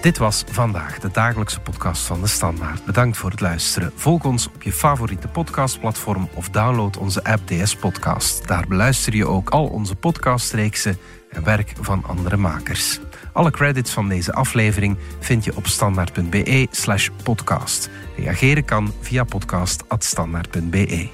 Dit 0.00 0.18
was 0.18 0.44
vandaag 0.50 0.98
de 0.98 1.10
dagelijkse 1.12 1.60
podcast 1.60 2.02
van 2.02 2.20
de 2.20 2.26
Standaard. 2.26 2.84
Bedankt 2.84 3.16
voor 3.16 3.30
het 3.30 3.40
luisteren. 3.40 3.92
Volg 3.94 4.24
ons 4.24 4.46
op 4.46 4.62
je 4.62 4.72
favoriete 4.72 5.28
podcastplatform 5.28 6.28
of 6.34 6.48
download 6.48 6.96
onze 6.96 7.24
app 7.24 7.46
DS 7.46 7.76
Podcast. 7.76 8.48
Daar 8.48 8.66
beluister 8.68 9.16
je 9.16 9.26
ook 9.26 9.50
al 9.50 9.66
onze 9.66 9.94
podcastreeksen 9.94 10.98
en 11.30 11.44
werk 11.44 11.72
van 11.80 12.04
andere 12.04 12.36
makers. 12.36 13.00
Alle 13.32 13.50
credits 13.50 13.90
van 13.90 14.08
deze 14.08 14.32
aflevering 14.32 14.96
vind 15.18 15.44
je 15.44 15.56
op 15.56 15.66
standaard.be 15.66 16.66
slash 16.70 17.08
podcast. 17.22 17.90
Reageren 18.16 18.64
kan 18.64 18.92
via 19.00 19.24
podcast.standaard.be. 19.24 21.08